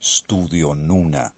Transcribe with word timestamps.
Studio 0.00 0.74
Nuna. 0.74 1.32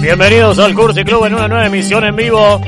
Bienvenidos 0.00 0.58
al 0.60 0.74
Cursi 0.74 1.04
Club 1.04 1.26
en 1.26 1.34
una 1.34 1.48
nueva 1.48 1.66
emisión 1.66 2.04
en 2.04 2.16
vivo. 2.16 2.60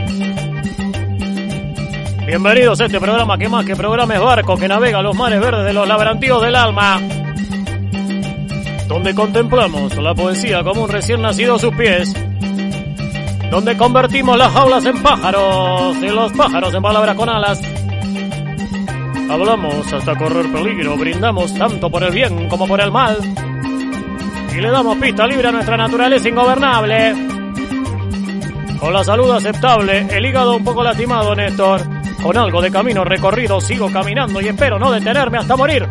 Bienvenidos 2.29 2.79
a 2.79 2.85
este 2.85 3.01
programa 3.01 3.39
que 3.39 3.49
más 3.49 3.65
que 3.65 3.75
programa 3.75 4.15
es 4.15 4.21
barco 4.21 4.55
que 4.59 4.69
navega 4.69 5.01
los 5.01 5.17
mares 5.17 5.41
verdes 5.41 5.65
de 5.65 5.73
los 5.73 5.89
labrantíos 5.89 6.43
del 6.43 6.57
alma. 6.57 7.01
Donde 8.87 9.15
contemplamos 9.15 9.97
la 9.97 10.15
poesía 10.15 10.63
como 10.63 10.83
un 10.83 10.91
recién 10.91 11.23
nacido 11.23 11.55
a 11.55 11.59
sus 11.59 11.75
pies. 11.75 12.15
Donde 13.51 13.79
convertimos 13.79 14.37
las 14.37 14.53
jaulas 14.53 14.85
en 14.85 15.03
pájaros 15.03 15.97
y 16.03 16.09
los 16.09 16.31
pájaros 16.35 16.75
en 16.75 16.83
palabras 16.83 17.17
con 17.17 17.31
alas. 17.31 17.63
Hablamos 19.31 19.91
hasta 19.91 20.15
correr 20.15 20.53
peligro, 20.53 20.99
brindamos 20.99 21.55
tanto 21.55 21.89
por 21.89 22.03
el 22.03 22.13
bien 22.13 22.47
como 22.51 22.69
por 22.69 22.83
el 22.83 22.93
mal. 22.93 23.17
Y 24.55 24.61
le 24.61 24.71
damos 24.71 24.99
pista 24.99 25.27
libre 25.27 25.49
a 25.49 25.53
nuestra 25.53 25.79
naturaleza 25.79 26.29
ingobernable. 26.29 27.15
Con 28.79 28.93
la 28.93 29.03
salud 29.03 29.31
aceptable, 29.31 30.07
el 30.11 30.27
hígado 30.27 30.57
un 30.57 30.63
poco 30.63 30.83
lastimado, 30.83 31.35
Néstor. 31.35 31.98
Con 32.23 32.37
algo 32.37 32.61
de 32.61 32.71
camino 32.71 33.05
recorrido, 33.05 33.61
sigo 33.61 33.91
caminando 33.91 34.41
y 34.41 34.49
espero 34.49 34.79
no 34.79 34.91
detenerme 34.91 35.39
hasta 35.39 35.57
morir. 35.57 35.89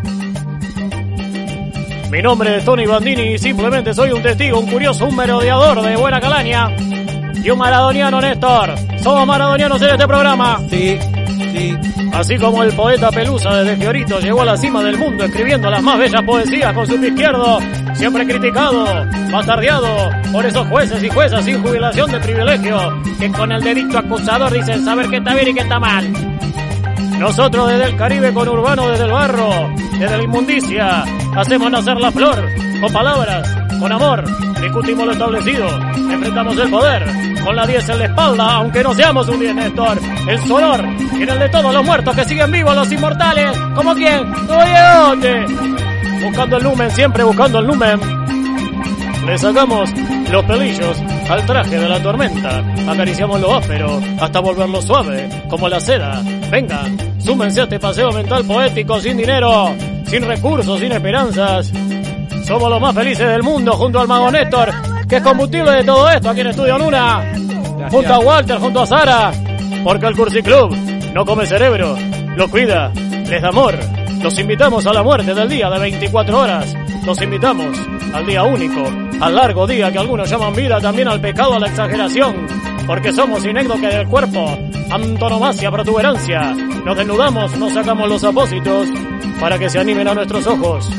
Mi 2.11 2.21
nombre 2.21 2.57
es 2.57 2.65
Tony 2.65 2.85
Bandini 2.85 3.33
y 3.33 3.37
simplemente 3.37 3.93
soy 3.93 4.11
un 4.11 4.21
testigo, 4.21 4.59
un 4.59 4.67
curioso, 4.67 5.05
un 5.05 5.15
merodeador 5.15 5.81
de 5.81 5.95
buena 5.95 6.19
calaña. 6.19 6.69
Y 7.43 7.49
un 7.49 7.57
maradoniano, 7.57 8.19
Néstor. 8.21 8.75
Somos 9.01 9.27
maradonianos 9.27 9.81
en 9.81 9.89
este 9.89 10.07
programa. 10.07 10.59
Sí, 10.69 10.97
sí. 11.53 11.77
Así 12.13 12.37
como 12.37 12.63
el 12.63 12.73
poeta 12.73 13.11
Pelusa 13.11 13.57
desde 13.57 13.77
Fiorito 13.77 14.19
llegó 14.19 14.41
a 14.41 14.45
la 14.45 14.57
cima 14.57 14.83
del 14.83 14.97
mundo 14.97 15.23
escribiendo 15.25 15.69
las 15.69 15.83
más 15.83 15.99
bellas 15.99 16.23
poesías 16.23 16.73
con 16.73 16.87
su 16.87 16.99
pie 16.99 17.09
izquierdo, 17.09 17.59
siempre 17.97 18.25
criticado, 18.25 18.85
bastardeado 19.31 20.09
por 20.31 20.45
esos 20.45 20.67
jueces 20.67 21.03
y 21.03 21.09
juezas 21.09 21.43
sin 21.43 21.61
jubilación 21.61 22.11
de 22.11 22.19
privilegio, 22.19 23.01
que 23.19 23.31
con 23.31 23.51
el 23.51 23.61
dedito 23.61 23.97
acusador 23.97 24.53
dicen 24.53 24.85
saber 24.85 25.09
qué 25.09 25.17
está 25.17 25.33
bien 25.33 25.47
y 25.49 25.53
qué 25.53 25.61
está 25.61 25.79
mal. 25.79 26.11
Nosotros 27.19 27.67
desde 27.69 27.85
el 27.85 27.97
Caribe 27.97 28.31
con 28.31 28.47
Urbano, 28.47 28.89
desde 28.89 29.05
el 29.05 29.11
barro, 29.11 29.49
desde 29.99 30.17
la 30.17 30.23
inmundicia, 30.23 31.03
hacemos 31.35 31.71
nacer 31.71 31.97
la 31.97 32.11
flor, 32.11 32.47
con 32.79 32.93
palabras, 32.93 33.57
con 33.79 33.91
amor, 33.91 34.23
discutimos 34.61 35.05
lo 35.07 35.11
establecido, 35.13 35.67
enfrentamos 36.11 36.57
el 36.59 36.69
poder, 36.69 37.05
con 37.43 37.55
la 37.55 37.65
10 37.65 37.89
en 37.89 37.97
la 37.97 38.05
espalda, 38.05 38.53
aunque 38.53 38.83
no 38.83 38.93
seamos 38.93 39.27
un 39.27 39.39
10, 39.39 39.55
Néstor, 39.55 39.99
el 40.27 40.39
sonor, 40.47 40.85
y 41.13 41.23
en 41.23 41.29
el 41.29 41.39
de 41.39 41.49
todos 41.49 41.73
los 41.73 41.83
muertos 41.83 42.15
que 42.15 42.25
siguen 42.25 42.51
vivos, 42.51 42.75
los 42.75 42.91
inmortales, 42.91 43.57
como 43.73 43.95
quien, 43.95 44.31
oye, 44.49 44.79
¿dónde? 44.93 45.86
Buscando 46.23 46.57
el 46.57 46.63
lumen, 46.63 46.91
siempre 46.91 47.23
buscando 47.23 47.59
el 47.59 47.65
lumen. 47.65 47.99
Le 49.25 49.37
sacamos 49.37 49.89
los 50.31 50.45
pelillos 50.45 50.97
al 51.29 51.45
traje 51.45 51.77
de 51.77 51.89
la 51.89 52.01
tormenta. 52.01 52.63
Acariciamos 52.89 53.41
lo 53.41 53.55
áspero 53.55 54.01
hasta 54.19 54.39
volverlo 54.39 54.81
suave, 54.81 55.29
como 55.49 55.67
la 55.67 55.79
seda. 55.79 56.21
Vengan, 56.49 56.97
súmense 57.19 57.61
a 57.61 57.63
este 57.63 57.79
paseo 57.79 58.11
mental 58.11 58.45
poético 58.45 58.99
sin 59.01 59.17
dinero, 59.17 59.75
sin 60.05 60.23
recursos, 60.25 60.79
sin 60.79 60.91
esperanzas. 60.91 61.71
Somos 62.45 62.69
los 62.69 62.79
más 62.79 62.95
felices 62.95 63.27
del 63.27 63.43
mundo 63.43 63.73
junto 63.73 63.99
al 63.99 64.07
mago 64.07 64.31
Néstor, 64.31 64.71
que 65.09 65.17
es 65.17 65.21
combustible 65.21 65.71
de 65.71 65.83
todo 65.83 66.09
esto 66.09 66.29
aquí 66.29 66.41
en 66.41 66.47
Estudio 66.47 66.77
Luna. 66.77 67.33
Junto 67.91 68.13
a 68.13 68.19
Walter, 68.19 68.57
junto 68.59 68.81
a 68.81 68.85
Sara, 68.85 69.31
porque 69.83 70.07
el 70.07 70.15
Cursi 70.15 70.41
Club 70.41 70.73
no 71.13 71.25
come 71.25 71.45
cerebro, 71.45 71.97
lo 72.35 72.49
cuida, 72.49 72.91
les 73.27 73.41
da 73.41 73.49
amor. 73.49 73.77
Los 74.21 74.37
invitamos 74.39 74.85
a 74.85 74.93
la 74.93 75.03
muerte 75.03 75.33
del 75.33 75.47
día 75.47 75.69
de 75.69 75.79
24 75.79 76.39
horas. 76.39 76.75
Los 77.05 77.21
invitamos 77.21 77.77
al 78.13 78.25
día 78.25 78.43
único, 78.43 78.83
al 79.21 79.35
largo 79.35 79.67
día 79.67 79.91
que 79.91 79.99
algunos 79.99 80.29
llaman 80.29 80.53
vida, 80.55 80.81
también 80.81 81.07
al 81.07 81.21
pecado, 81.21 81.53
a 81.53 81.59
la 81.59 81.67
exageración. 81.67 82.47
Porque 82.85 83.13
somos 83.13 83.45
inécdoque 83.45 83.87
del 83.87 84.07
cuerpo, 84.07 84.57
antonomasia, 84.89 85.71
protuberancia. 85.71 86.53
Nos 86.85 86.97
desnudamos, 86.97 87.57
nos 87.57 87.73
sacamos 87.73 88.09
los 88.09 88.23
apósitos 88.23 88.87
para 89.39 89.57
que 89.57 89.69
se 89.69 89.79
animen 89.79 90.07
a 90.07 90.13
nuestros 90.13 90.45
ojos. 90.47 90.89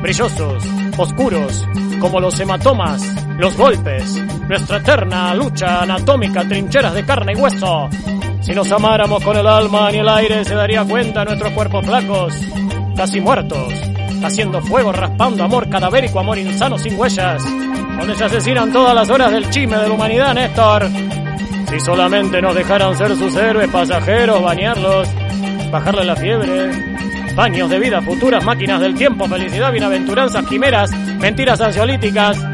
Brillosos, 0.00 0.64
oscuros, 0.96 1.66
como 2.00 2.20
los 2.20 2.38
hematomas, 2.38 3.02
los 3.38 3.56
golpes, 3.56 4.24
nuestra 4.48 4.78
eterna 4.78 5.34
lucha 5.34 5.82
anatómica, 5.82 6.46
trincheras 6.46 6.94
de 6.94 7.04
carne 7.04 7.32
y 7.32 7.36
hueso. 7.36 7.88
Si 8.40 8.52
nos 8.52 8.70
amáramos 8.70 9.22
con 9.22 9.36
el 9.36 9.46
alma 9.46 9.90
ni 9.90 9.98
el 9.98 10.08
aire 10.08 10.44
se 10.44 10.54
daría 10.54 10.84
cuenta 10.84 11.24
nuestros 11.24 11.52
cuerpos 11.52 11.84
flacos, 11.84 12.34
casi 12.98 13.20
muertos, 13.20 13.72
haciendo 14.24 14.60
fuego, 14.60 14.90
raspando 14.92 15.44
amor 15.44 15.68
cadavérico, 15.70 16.18
amor 16.18 16.36
insano 16.36 16.76
sin 16.76 16.98
huellas, 16.98 17.40
donde 17.96 18.16
se 18.16 18.24
asesinan 18.24 18.72
todas 18.72 18.92
las 18.92 19.08
horas 19.08 19.30
del 19.30 19.48
chisme 19.50 19.76
de 19.76 19.86
la 19.86 19.94
humanidad, 19.94 20.34
Néstor. 20.34 20.88
Si 21.70 21.78
solamente 21.78 22.42
nos 22.42 22.56
dejaran 22.56 22.96
ser 22.96 23.14
sus 23.14 23.36
héroes 23.36 23.68
pasajeros, 23.68 24.42
bañarlos, 24.42 25.08
bajarle 25.70 26.04
la 26.06 26.16
fiebre, 26.16 26.70
baños 27.36 27.70
de 27.70 27.78
vida 27.78 28.02
futuras, 28.02 28.44
máquinas 28.44 28.80
del 28.80 28.96
tiempo, 28.96 29.28
felicidad, 29.28 29.70
bienaventuranzas, 29.70 30.44
quimeras, 30.46 30.90
mentiras 31.20 31.60
ansiolíticas, 31.60 32.44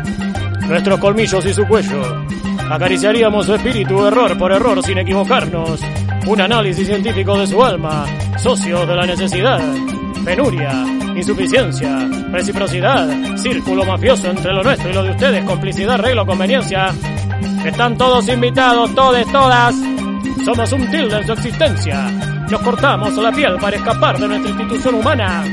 nuestros 0.69 1.01
colmillos 1.01 1.47
y 1.47 1.55
su 1.55 1.67
cuello. 1.67 2.27
Acariciaríamos 2.71 3.47
su 3.47 3.55
espíritu 3.55 4.07
error 4.07 4.37
por 4.37 4.53
error 4.53 4.83
sin 4.83 4.99
equivocarnos. 4.99 5.81
Un 6.27 6.41
análisis 6.43 6.87
científico 6.87 7.39
de 7.39 7.47
su 7.47 7.65
alma, 7.65 8.05
socios 8.37 8.87
de 8.87 8.95
la 8.95 9.07
necesidad, 9.07 9.61
penuria, 10.25 10.73
insuficiencia, 11.15 12.09
reciprocidad, 12.31 13.37
círculo 13.37 13.85
mafioso 13.85 14.31
entre 14.31 14.53
lo 14.53 14.63
nuestro 14.63 14.91
y 14.91 14.93
lo 14.95 15.03
de 15.03 15.11
ustedes, 15.11 15.45
complicidad, 15.45 15.95
arreglo, 15.95 16.27
conveniencia. 16.27 16.93
Están 17.65 17.97
todos 17.97 18.29
invitados, 18.29 18.95
todes, 18.95 19.31
todas. 19.31 19.75
Somos 20.45 20.73
un 20.73 20.91
tilde 20.91 21.17
en 21.17 21.27
su 21.27 21.33
existencia. 21.33 22.11
Nos 22.51 22.61
cortamos 22.61 23.15
la 23.17 23.33
piel 23.33 23.57
para 23.61 23.77
escapar 23.77 24.19
de 24.19 24.29
nuestra 24.29 24.51
institución 24.51 24.95
humana. 24.97 25.45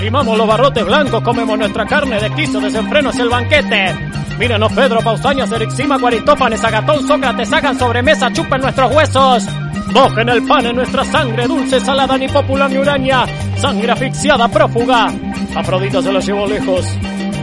Limamos 0.00 0.36
los 0.36 0.46
barrotes 0.46 0.84
blancos, 0.84 1.22
comemos 1.22 1.58
nuestra 1.58 1.86
carne 1.86 2.20
de 2.20 2.30
quiso, 2.30 2.60
desenfreno 2.60 3.10
es 3.10 3.18
el 3.18 3.28
banquete. 3.28 3.94
Mírenos 4.38 4.72
Pedro, 4.72 5.00
Pausanias, 5.00 5.50
Erixima, 5.52 5.96
Guaritófanes, 5.98 6.62
Agatón, 6.64 7.06
Sócrates, 7.06 7.52
hagan 7.52 7.78
sobremesa, 7.78 8.32
chupen 8.32 8.60
nuestros 8.60 8.94
huesos. 8.94 9.46
Mojen 9.92 10.28
el 10.28 10.42
pan 10.46 10.66
en 10.66 10.76
nuestra 10.76 11.04
sangre, 11.04 11.46
dulce, 11.46 11.80
salada, 11.80 12.16
ni 12.18 12.28
popular 12.28 12.70
ni 12.70 12.78
uraña. 12.78 13.24
Sangre 13.56 13.92
asfixiada, 13.92 14.48
prófuga. 14.48 15.08
Afrodita 15.54 16.02
se 16.02 16.12
la 16.12 16.20
llevó 16.20 16.46
lejos. 16.46 16.86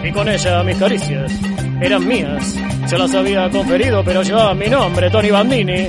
Y 0.03 0.11
con 0.11 0.27
ella 0.27 0.63
mis 0.63 0.77
caricias. 0.77 1.31
Eran 1.81 2.07
mías. 2.07 2.55
Se 2.85 2.97
las 2.97 3.13
había 3.15 3.49
conferido, 3.49 4.03
pero 4.03 4.21
llevaban 4.21 4.57
mi 4.57 4.67
nombre, 4.67 5.09
Tony 5.09 5.31
Bandini. 5.31 5.87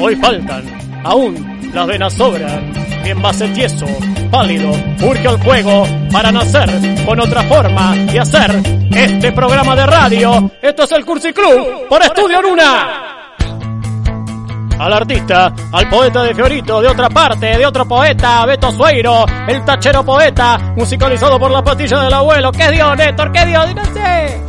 Hoy 0.00 0.16
faltan. 0.16 0.64
Aún 1.04 1.70
las 1.72 1.86
venas 1.86 2.12
sobran. 2.12 2.72
Mi 3.02 3.10
envase 3.10 3.48
tieso, 3.48 3.86
pálido, 4.30 4.70
urge 5.02 5.26
el 5.26 5.38
fuego 5.38 5.84
para 6.12 6.30
nacer 6.30 6.70
con 7.04 7.18
otra 7.18 7.42
forma 7.42 7.96
y 8.12 8.18
hacer 8.18 8.62
este 8.94 9.32
programa 9.32 9.74
de 9.74 9.86
radio. 9.86 10.50
Esto 10.60 10.84
es 10.84 10.92
el 10.92 11.04
Cursi 11.04 11.32
Club 11.32 11.88
por 11.88 12.00
Estudio 12.00 12.40
Luna. 12.40 13.11
Al 14.78 14.92
artista, 14.92 15.52
al 15.72 15.88
poeta 15.88 16.22
de 16.22 16.34
Fiorito, 16.34 16.80
de 16.80 16.88
otra 16.88 17.08
parte, 17.08 17.46
de 17.56 17.64
otro 17.66 17.86
poeta, 17.86 18.44
Beto 18.46 18.72
Sueiro, 18.72 19.24
el 19.46 19.64
tachero 19.64 20.04
poeta, 20.04 20.58
musicalizado 20.76 21.38
por 21.38 21.50
la 21.50 21.62
pastilla 21.62 22.02
del 22.02 22.12
abuelo. 22.12 22.50
¿Qué 22.52 22.70
dio, 22.70 22.94
Néstor? 22.96 23.30
¿Qué 23.32 23.46
dio? 23.46 23.66
Dígase. 23.66 24.42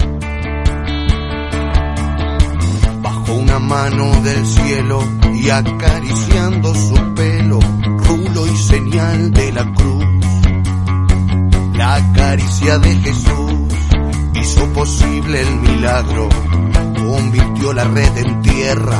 Bajo 3.01 3.33
una 3.33 3.59
mano 3.59 4.11
del 4.21 4.45
cielo 4.45 5.03
y 5.35 5.49
acariciando 5.49 6.73
su 6.73 7.13
pelo, 7.15 7.59
rulo 7.59 8.47
y 8.47 8.57
señal 8.57 9.31
de 9.31 9.51
la 9.51 9.63
cruz. 9.73 10.05
La 11.75 11.99
caricia 12.13 12.77
de 12.77 12.95
Jesús 12.97 13.53
hizo 14.35 14.73
posible 14.73 15.41
el 15.41 15.55
milagro, 15.57 16.29
convirtió 16.95 17.73
la 17.73 17.83
red 17.83 18.17
en 18.17 18.41
tierra, 18.41 18.99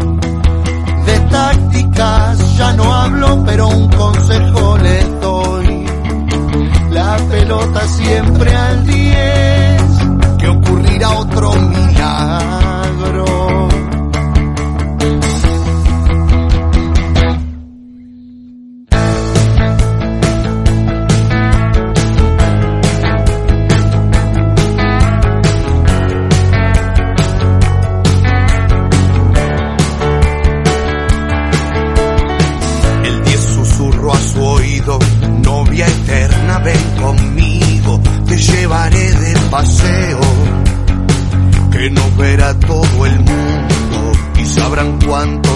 tácticas 1.31 2.57
ya 2.57 2.73
no 2.73 2.93
hablo, 2.93 3.43
pero 3.45 3.67
un 3.67 3.89
consejo 3.89 4.77
le 4.77 5.03
doy. 5.21 5.85
La 6.91 7.17
pelota 7.29 7.81
siempre 7.87 8.55
al 8.55 8.85
10, 8.85 9.83
que 10.37 10.47
ocurrirá 10.47 11.09
otro 11.11 11.53
milagro. 11.53 13.40
ver 42.21 42.59
todo 42.59 43.05
el 43.07 43.15
mundo 43.15 44.11
y 44.39 44.45
sabrán 44.45 44.99
cuánto 45.03 45.50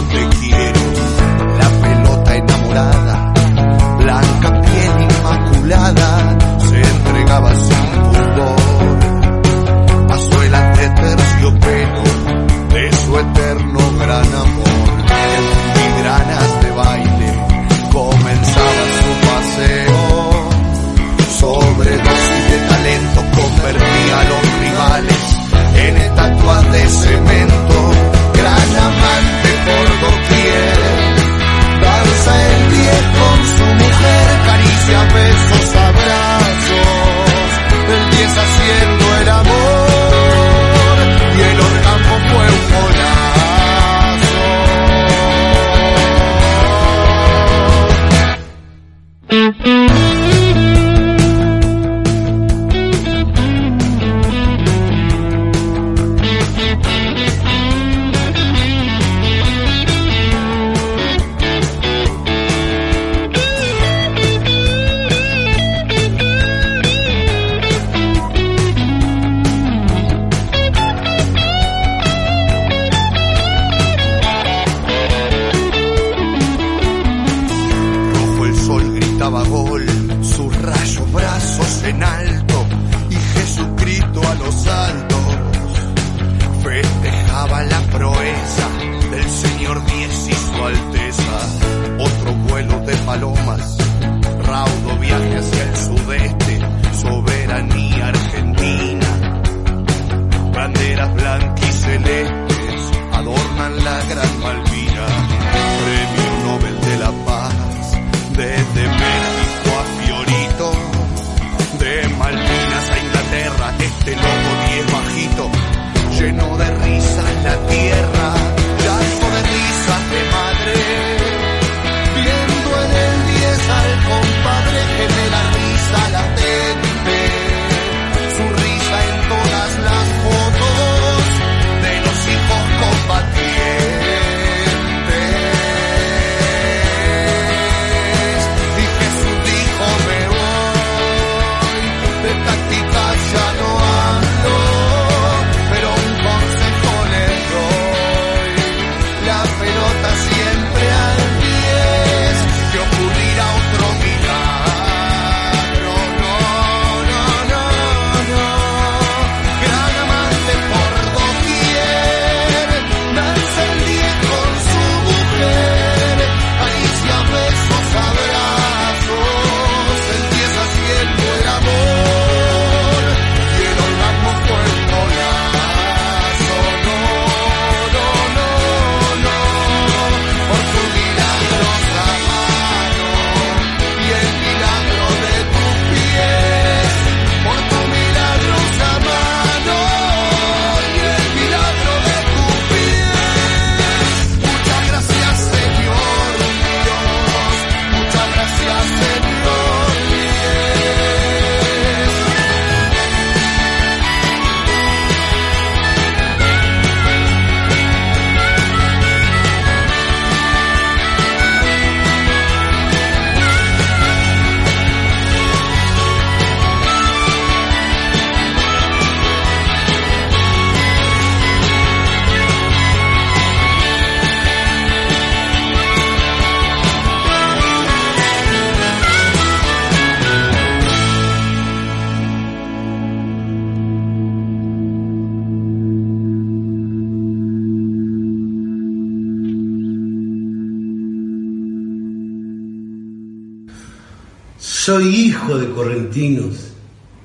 Soy 244.86 245.08
hijo 245.08 245.58
de 245.58 245.72
correntinos, 245.72 246.58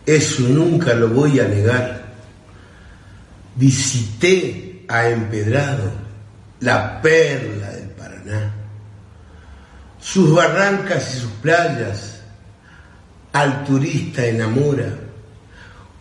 eso 0.07 0.45
nunca 0.45 0.95
lo 0.95 1.09
voy 1.09 1.41
a 1.41 1.45
negar. 1.47 2.07
Visité 3.55 4.87
a 4.89 5.11
Empedrado, 5.11 5.93
la 6.61 7.03
perla 7.03 7.69
del 7.73 7.91
Paraná. 7.91 8.55
Sus 10.01 10.35
barrancas 10.35 11.15
y 11.15 11.21
sus 11.21 11.31
playas 11.33 12.23
al 13.35 13.63
turista 13.65 14.25
enamora 14.25 14.95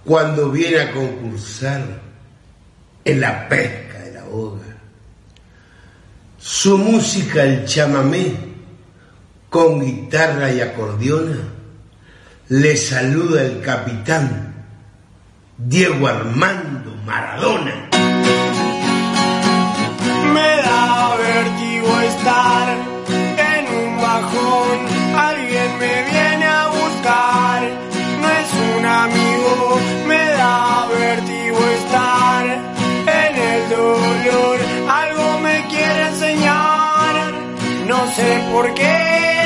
cuando 0.05 0.51
viene 0.51 0.79
a 0.79 0.93
concursar 0.93 1.83
en 3.03 3.19
la 3.19 3.49
pesca 3.49 3.99
de 3.99 4.13
la 4.13 4.23
boga. 4.23 4.77
Su 6.37 6.77
música, 6.77 7.43
el 7.43 7.65
chamamé, 7.65 8.48
con 9.49 9.79
guitarra 9.81 10.51
y 10.51 10.61
acordeona, 10.61 11.39
le 12.49 12.77
saluda 12.77 13.41
el 13.43 13.61
capitán 13.61 14.65
Diego 15.57 16.07
Armando 16.07 16.95
Maradona. 17.05 17.89
Me 20.33 20.49
da 20.63 21.15
vertigo 21.15 21.99
estar 22.01 22.77
en 23.55 23.75
un 23.75 23.97
bajón, 23.97 24.79
alguien 25.17 25.77
me 25.79 26.11
viene 26.11 26.45
a 26.45 26.67
buscar, 26.67 27.61
no 28.21 28.29
es 28.29 28.77
un 28.77 28.85
amigo, 28.85 29.79
me 30.07 30.25
da 30.29 30.87
vertigo 30.87 31.59
estar 31.81 32.45
en 32.45 33.35
el 33.35 33.69
dolor, 33.69 34.59
algo 34.87 35.39
me 35.39 35.65
quiere 35.67 36.07
enseñar, 36.07 37.31
no 37.87 38.07
sé 38.11 38.43
por 38.51 38.73
qué, 38.75 39.38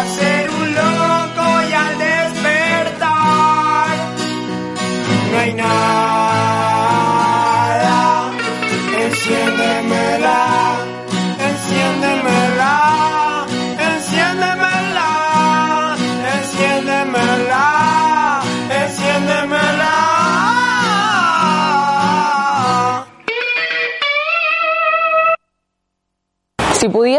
God's 0.00 0.29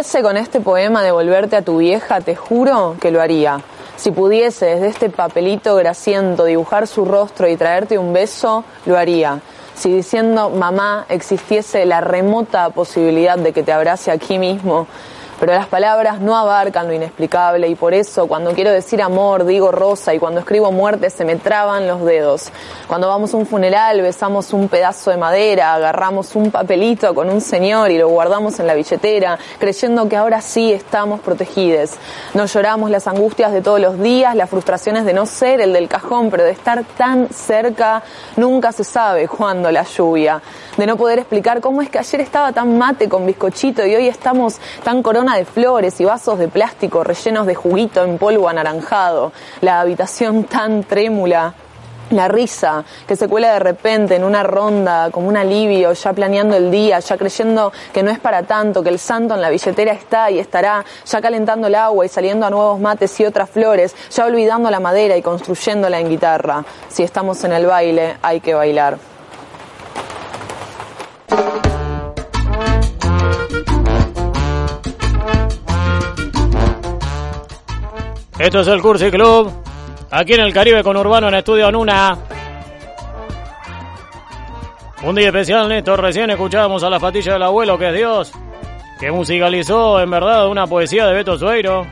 pudiese 0.01 0.23
con 0.23 0.35
este 0.35 0.61
poema 0.61 1.03
devolverte 1.03 1.55
a 1.55 1.61
tu 1.61 1.77
vieja, 1.77 2.21
te 2.21 2.35
juro 2.35 2.95
que 2.99 3.11
lo 3.11 3.21
haría. 3.21 3.61
Si 3.97 4.09
pudiese 4.09 4.65
desde 4.65 4.87
este 4.87 5.09
papelito 5.11 5.75
grasiento 5.75 6.45
dibujar 6.45 6.87
su 6.87 7.05
rostro 7.05 7.47
y 7.47 7.55
traerte 7.55 7.99
un 7.99 8.11
beso, 8.11 8.63
lo 8.87 8.97
haría. 8.97 9.41
Si 9.75 9.93
diciendo 9.93 10.49
mamá 10.49 11.05
existiese 11.07 11.85
la 11.85 12.01
remota 12.01 12.71
posibilidad 12.71 13.37
de 13.37 13.53
que 13.53 13.61
te 13.61 13.71
abrace 13.71 14.09
aquí 14.09 14.39
mismo, 14.39 14.87
pero 15.41 15.53
las 15.53 15.65
palabras 15.65 16.21
no 16.21 16.37
abarcan 16.37 16.87
lo 16.87 16.93
inexplicable 16.93 17.67
y 17.67 17.73
por 17.73 17.95
eso 17.95 18.27
cuando 18.27 18.53
quiero 18.53 18.69
decir 18.69 19.01
amor 19.01 19.43
digo 19.43 19.71
rosa 19.71 20.13
y 20.13 20.19
cuando 20.19 20.41
escribo 20.41 20.71
muerte 20.71 21.09
se 21.09 21.25
me 21.25 21.35
traban 21.35 21.87
los 21.87 22.05
dedos. 22.05 22.51
Cuando 22.85 23.07
vamos 23.07 23.33
a 23.33 23.37
un 23.37 23.47
funeral 23.47 24.03
besamos 24.03 24.53
un 24.53 24.69
pedazo 24.69 25.09
de 25.09 25.17
madera, 25.17 25.73
agarramos 25.73 26.35
un 26.35 26.51
papelito 26.51 27.15
con 27.15 27.27
un 27.27 27.41
señor 27.41 27.89
y 27.89 27.97
lo 27.97 28.07
guardamos 28.09 28.59
en 28.59 28.67
la 28.67 28.75
billetera, 28.75 29.39
creyendo 29.57 30.07
que 30.07 30.15
ahora 30.15 30.41
sí 30.41 30.71
estamos 30.71 31.19
protegidos. 31.21 31.93
Nos 32.35 32.53
lloramos 32.53 32.91
las 32.91 33.07
angustias 33.07 33.51
de 33.51 33.63
todos 33.63 33.79
los 33.79 33.99
días, 33.99 34.35
las 34.35 34.47
frustraciones 34.47 35.05
de 35.05 35.13
no 35.13 35.25
ser 35.25 35.59
el 35.59 35.73
del 35.73 35.87
cajón, 35.87 36.29
pero 36.29 36.43
de 36.43 36.51
estar 36.51 36.83
tan 36.95 37.29
cerca, 37.29 38.03
nunca 38.35 38.71
se 38.71 38.83
sabe 38.83 39.27
cuándo 39.27 39.71
la 39.71 39.85
lluvia. 39.85 40.39
De 40.77 40.85
no 40.85 40.97
poder 40.97 41.17
explicar 41.17 41.61
cómo 41.61 41.81
es 41.81 41.89
que 41.89 41.97
ayer 41.97 42.21
estaba 42.21 42.51
tan 42.51 42.77
mate 42.77 43.09
con 43.09 43.25
bizcochito 43.25 43.83
y 43.87 43.95
hoy 43.95 44.07
estamos 44.07 44.59
tan 44.83 45.01
corona 45.01 45.30
de 45.35 45.45
flores 45.45 45.99
y 45.99 46.05
vasos 46.05 46.39
de 46.39 46.47
plástico 46.47 47.03
rellenos 47.03 47.45
de 47.45 47.55
juguito 47.55 48.03
en 48.03 48.17
polvo 48.17 48.49
anaranjado. 48.49 49.31
La 49.61 49.81
habitación 49.81 50.45
tan 50.45 50.83
trémula. 50.83 51.53
La 52.11 52.27
risa 52.27 52.83
que 53.07 53.15
se 53.15 53.29
cuela 53.29 53.53
de 53.53 53.59
repente 53.59 54.17
en 54.17 54.25
una 54.25 54.43
ronda, 54.43 55.09
como 55.11 55.29
un 55.29 55.37
alivio, 55.37 55.93
ya 55.93 56.11
planeando 56.11 56.57
el 56.57 56.69
día, 56.69 56.99
ya 56.99 57.15
creyendo 57.17 57.71
que 57.93 58.03
no 58.03 58.11
es 58.11 58.19
para 58.19 58.43
tanto, 58.43 58.83
que 58.83 58.89
el 58.89 58.99
santo 58.99 59.33
en 59.33 59.39
la 59.39 59.49
billetera 59.49 59.93
está 59.93 60.29
y 60.29 60.37
estará, 60.37 60.83
ya 61.05 61.21
calentando 61.21 61.67
el 61.67 61.75
agua 61.75 62.05
y 62.05 62.09
saliendo 62.09 62.45
a 62.45 62.49
nuevos 62.49 62.81
mates 62.81 63.17
y 63.21 63.25
otras 63.25 63.49
flores, 63.49 63.95
ya 64.09 64.25
olvidando 64.25 64.69
la 64.69 64.81
madera 64.81 65.15
y 65.15 65.21
construyéndola 65.21 66.01
en 66.01 66.09
guitarra. 66.09 66.65
Si 66.89 67.01
estamos 67.01 67.41
en 67.45 67.53
el 67.53 67.65
baile, 67.65 68.17
hay 68.21 68.41
que 68.41 68.55
bailar. 68.55 68.97
Esto 78.41 78.61
es 78.61 78.67
el 78.67 78.81
Cursi 78.81 79.11
Club. 79.11 79.51
Aquí 80.09 80.33
en 80.33 80.41
el 80.41 80.53
Caribe 80.53 80.83
con 80.83 80.97
Urbano 80.97 81.27
en 81.27 81.35
Estudio 81.35 81.71
Nuna. 81.71 82.17
Un 85.03 85.15
día 85.15 85.27
especial, 85.27 85.67
Néstor. 85.69 86.01
Recién 86.01 86.29
escuchábamos 86.29 86.83
a 86.83 86.89
la 86.89 86.99
patilla 86.99 87.33
del 87.33 87.43
abuelo, 87.43 87.77
que 87.77 87.89
es 87.89 87.95
Dios. 87.95 88.31
Que 88.99 89.11
musicalizó, 89.11 89.99
en 90.01 90.09
verdad, 90.11 90.47
una 90.47 90.67
poesía 90.67 91.07
de 91.07 91.13
Beto 91.13 91.37
Sueiro. 91.37 91.85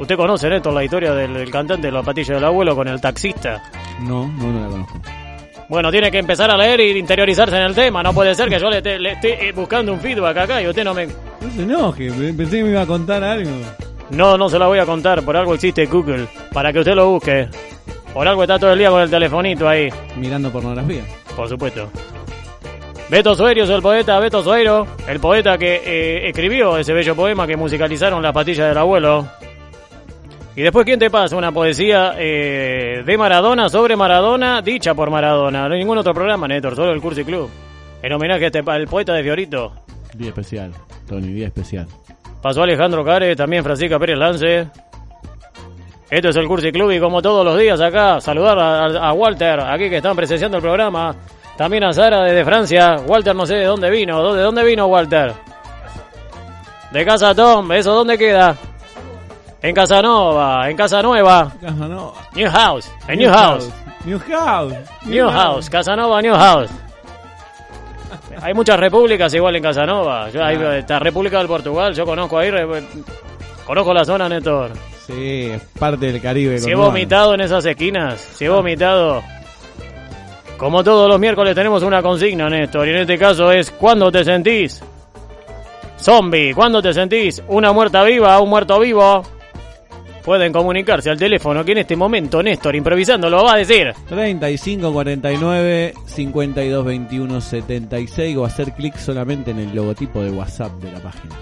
Usted 0.00 0.16
conoce, 0.16 0.48
Néstor, 0.48 0.72
la 0.72 0.84
historia 0.84 1.12
del, 1.14 1.32
del 1.34 1.50
cantante 1.50 1.86
de 1.86 1.92
la 1.92 2.02
patilla 2.02 2.34
del 2.34 2.44
abuelo 2.44 2.74
con 2.74 2.88
el 2.88 3.00
taxista. 3.00 3.62
No, 4.00 4.26
no, 4.26 4.50
no 4.52 4.60
la 4.60 4.68
conozco. 4.68 5.00
Bueno, 5.68 5.90
tiene 5.90 6.10
que 6.10 6.18
empezar 6.18 6.50
a 6.50 6.56
leer 6.56 6.80
y 6.80 6.98
interiorizarse 6.98 7.56
en 7.56 7.62
el 7.62 7.74
tema. 7.74 8.02
No 8.02 8.12
puede 8.12 8.34
ser 8.34 8.48
que 8.50 8.58
yo 8.58 8.68
le, 8.68 8.78
esté- 8.82 8.98
le 8.98 9.12
esté 9.12 9.48
eh, 9.48 9.52
buscando 9.52 9.92
un 9.92 10.00
feedback 10.00 10.36
acá 10.36 10.60
y 10.60 10.66
usted 10.68 10.84
no 10.84 10.92
me... 10.92 11.06
No 11.06 11.50
se 11.54 11.62
enoje, 11.62 12.10
pe- 12.12 12.34
pensé 12.34 12.56
que 12.58 12.64
me 12.64 12.70
iba 12.70 12.82
a 12.82 12.86
contar 12.86 13.22
algo. 13.24 13.50
No, 14.12 14.36
no 14.36 14.48
se 14.48 14.58
la 14.58 14.66
voy 14.66 14.78
a 14.78 14.86
contar. 14.86 15.22
Por 15.22 15.36
algo 15.36 15.54
existe 15.54 15.86
Google. 15.86 16.28
Para 16.52 16.72
que 16.72 16.80
usted 16.80 16.94
lo 16.94 17.10
busque. 17.10 17.48
Por 18.12 18.28
algo 18.28 18.42
está 18.42 18.58
todo 18.58 18.72
el 18.72 18.78
día 18.78 18.90
con 18.90 19.00
el 19.00 19.10
telefonito 19.10 19.68
ahí. 19.68 19.88
Mirando 20.16 20.50
pornografía. 20.50 21.02
Por 21.34 21.48
supuesto. 21.48 21.90
Beto 23.10 23.34
Sueiro 23.34 23.64
es 23.64 23.70
el 23.70 23.82
poeta, 23.82 24.18
Beto 24.20 24.42
Sueiro, 24.42 24.86
el 25.06 25.20
poeta 25.20 25.58
que 25.58 25.82
eh, 25.84 26.28
escribió 26.30 26.78
ese 26.78 26.94
bello 26.94 27.14
poema 27.14 27.46
que 27.46 27.58
musicalizaron 27.58 28.22
las 28.22 28.32
patillas 28.32 28.68
del 28.68 28.78
abuelo. 28.78 29.28
Y 30.56 30.62
después, 30.62 30.86
¿quién 30.86 30.98
te 30.98 31.10
pasa? 31.10 31.36
Una 31.36 31.52
poesía 31.52 32.14
eh, 32.18 33.02
de 33.04 33.18
Maradona, 33.18 33.68
sobre 33.68 33.96
Maradona, 33.96 34.62
dicha 34.62 34.94
por 34.94 35.10
Maradona. 35.10 35.68
No 35.68 35.74
hay 35.74 35.80
ningún 35.80 35.98
otro 35.98 36.14
programa, 36.14 36.48
Néstor, 36.48 36.74
solo 36.74 36.92
el 36.92 37.02
Cursi 37.02 37.22
Club. 37.22 37.50
En 38.02 38.12
homenaje 38.14 38.44
a 38.44 38.46
este, 38.46 38.62
al 38.66 38.86
poeta 38.86 39.12
de 39.12 39.22
Fiorito. 39.22 39.72
Día 40.14 40.28
especial, 40.28 40.72
Tony, 41.06 41.28
día 41.28 41.48
especial. 41.48 41.86
Pasó 42.42 42.62
Alejandro 42.64 43.04
Care, 43.04 43.36
también 43.36 43.62
Francisca 43.62 43.98
Pérez 43.98 44.18
Lance. 44.18 44.66
Esto 46.10 46.28
es 46.28 46.36
el 46.36 46.46
Cursi 46.46 46.72
Club 46.72 46.90
y 46.90 47.00
como 47.00 47.22
todos 47.22 47.44
los 47.44 47.56
días 47.58 47.80
acá, 47.80 48.20
saludar 48.20 48.58
a, 48.58 49.08
a- 49.08 49.12
Walter, 49.12 49.60
aquí 49.60 49.88
que 49.88 49.96
están 49.98 50.14
presenciando 50.16 50.58
el 50.58 50.62
programa. 50.62 51.14
También 51.56 51.84
a 51.84 51.92
Sara 51.92 52.22
desde 52.24 52.44
Francia. 52.44 52.96
Walter 53.06 53.34
no 53.36 53.46
sé 53.46 53.54
de 53.54 53.64
dónde 53.64 53.88
vino. 53.90 54.34
¿De 54.34 54.42
dónde 54.42 54.64
vino 54.64 54.86
Walter? 54.86 55.32
De 56.90 57.04
Casa 57.04 57.34
Tom. 57.34 57.70
¿Eso 57.72 57.94
dónde 57.94 58.18
queda? 58.18 58.56
En 59.62 59.74
Casanova, 59.74 60.68
en 60.68 60.76
Casa 60.76 61.00
Nueva. 61.02 61.52
Casa 61.60 61.88
no. 61.88 62.12
New 62.34 62.50
House, 62.50 62.90
en 63.06 63.18
New 63.20 63.32
House. 63.32 63.70
New 64.04 64.18
House. 64.18 64.74
New 65.04 65.28
House, 65.30 65.70
Casanova, 65.70 66.20
New 66.20 66.34
House. 66.34 66.70
Hay 68.42 68.54
muchas 68.54 68.78
repúblicas 68.78 69.32
igual 69.34 69.56
en 69.56 69.62
Casanova. 69.62 70.30
Yo, 70.30 70.42
hay 70.42 70.58
esta 70.78 70.98
República 70.98 71.38
del 71.38 71.46
Portugal, 71.46 71.94
yo 71.94 72.04
conozco 72.04 72.38
ahí. 72.38 72.50
Conozco 73.66 73.94
la 73.94 74.04
zona, 74.04 74.28
Néstor. 74.28 74.72
Sí, 75.06 75.50
es 75.52 75.62
parte 75.78 76.06
del 76.06 76.20
Caribe. 76.20 76.58
Si 76.58 76.70
he 76.70 76.74
vomitado 76.74 77.34
en 77.34 77.40
esas 77.40 77.64
esquinas, 77.66 78.20
si 78.20 78.44
he 78.44 78.48
vomitado. 78.48 79.22
Como 80.56 80.84
todos 80.84 81.08
los 81.08 81.18
miércoles 81.18 81.54
tenemos 81.54 81.82
una 81.82 82.02
consigna, 82.02 82.48
Néstor, 82.48 82.86
y 82.86 82.90
en 82.90 82.96
este 82.98 83.18
caso 83.18 83.50
es 83.50 83.70
¿cuándo 83.72 84.12
te 84.12 84.24
sentís? 84.24 84.82
Zombie, 85.98 86.54
¿cuándo 86.54 86.80
te 86.80 86.92
sentís? 86.92 87.42
¿Una 87.48 87.72
muerta 87.72 88.04
viva? 88.04 88.38
¿Un 88.40 88.48
muerto 88.48 88.78
vivo? 88.78 89.22
Pueden 90.24 90.52
comunicarse 90.52 91.10
al 91.10 91.18
teléfono 91.18 91.64
que 91.64 91.72
en 91.72 91.78
este 91.78 91.96
momento 91.96 92.42
Néstor, 92.42 92.76
improvisando, 92.76 93.28
lo 93.28 93.44
va 93.44 93.54
a 93.54 93.56
decir. 93.58 93.92
35 94.08 94.92
49 94.92 95.94
52 96.06 96.84
21 96.84 97.40
76 97.40 98.36
o 98.36 98.44
hacer 98.44 98.72
clic 98.72 98.96
solamente 98.96 99.50
en 99.50 99.58
el 99.58 99.74
logotipo 99.74 100.22
de 100.22 100.30
WhatsApp 100.30 100.72
de 100.80 100.92
la 100.92 101.00
página. 101.00 101.34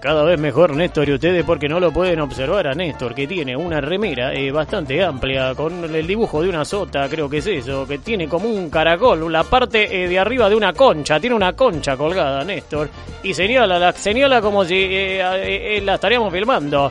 Cada 0.00 0.24
vez 0.24 0.40
mejor 0.40 0.74
Néstor 0.74 1.08
y 1.08 1.12
ustedes 1.12 1.44
porque 1.44 1.68
no 1.68 1.78
lo 1.78 1.92
pueden 1.92 2.18
observar 2.20 2.66
a 2.66 2.74
Néstor 2.74 3.14
que 3.14 3.28
tiene 3.28 3.54
una 3.54 3.80
remera 3.80 4.34
eh, 4.34 4.50
bastante 4.50 5.00
amplia 5.00 5.54
con 5.54 5.94
el 5.94 6.06
dibujo 6.08 6.42
de 6.42 6.48
una 6.48 6.64
sota, 6.64 7.08
creo 7.08 7.30
que 7.30 7.38
es 7.38 7.46
eso, 7.46 7.86
que 7.86 7.98
tiene 7.98 8.26
como 8.26 8.48
un 8.48 8.68
caracol, 8.68 9.30
la 9.30 9.44
parte 9.44 10.02
eh, 10.02 10.08
de 10.08 10.18
arriba 10.18 10.48
de 10.48 10.56
una 10.56 10.72
concha, 10.72 11.20
tiene 11.20 11.36
una 11.36 11.52
concha 11.52 11.96
colgada 11.96 12.42
Néstor 12.42 12.90
y 13.22 13.32
señala, 13.32 13.78
la, 13.78 13.92
señala 13.92 14.40
como 14.40 14.64
si 14.64 14.74
eh, 14.74 15.20
eh, 15.20 15.76
eh, 15.76 15.80
la 15.82 15.94
estaríamos 15.94 16.32
filmando. 16.32 16.90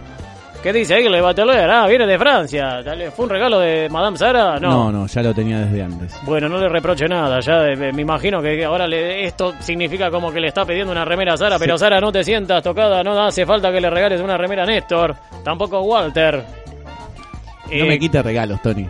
¿Qué 0.63 0.71
dice 0.71 0.93
ahí 0.93 1.09
Le 1.09 1.21
Bateler? 1.21 1.67
Ah, 1.71 1.87
viene 1.87 2.05
de 2.05 2.19
Francia. 2.19 2.81
¿Fue 3.15 3.25
un 3.25 3.31
regalo 3.31 3.59
de 3.59 3.89
Madame 3.89 4.15
Sara? 4.15 4.59
No. 4.59 4.91
no, 4.91 5.07
ya 5.07 5.23
lo 5.23 5.33
tenía 5.33 5.59
desde 5.61 5.81
antes. 5.81 6.15
Bueno, 6.23 6.47
no 6.49 6.59
le 6.59 6.69
reproche 6.69 7.07
nada, 7.07 7.39
ya 7.39 7.65
eh, 7.67 7.75
me 7.91 8.01
imagino 8.01 8.41
que 8.43 8.63
ahora 8.63 8.85
le- 8.85 9.25
esto 9.25 9.53
significa 9.59 10.11
como 10.11 10.31
que 10.31 10.39
le 10.39 10.49
está 10.49 10.63
pidiendo 10.63 10.91
una 10.91 11.03
remera 11.03 11.33
a 11.33 11.37
Sara, 11.37 11.57
pero 11.57 11.79
Sara 11.79 11.99
no 11.99 12.11
te 12.11 12.23
sientas 12.23 12.61
tocada, 12.61 13.01
no 13.03 13.19
hace 13.25 13.43
falta 13.43 13.71
que 13.71 13.81
le 13.81 13.89
regales 13.89 14.21
una 14.21 14.37
remera 14.37 14.61
a 14.61 14.65
Néstor, 14.67 15.15
tampoco 15.43 15.81
Walter. 15.81 16.35
No 16.35 17.71
Eh, 17.71 17.83
me 17.85 17.97
quite 17.97 18.21
regalos, 18.21 18.61
Tony. 18.61 18.85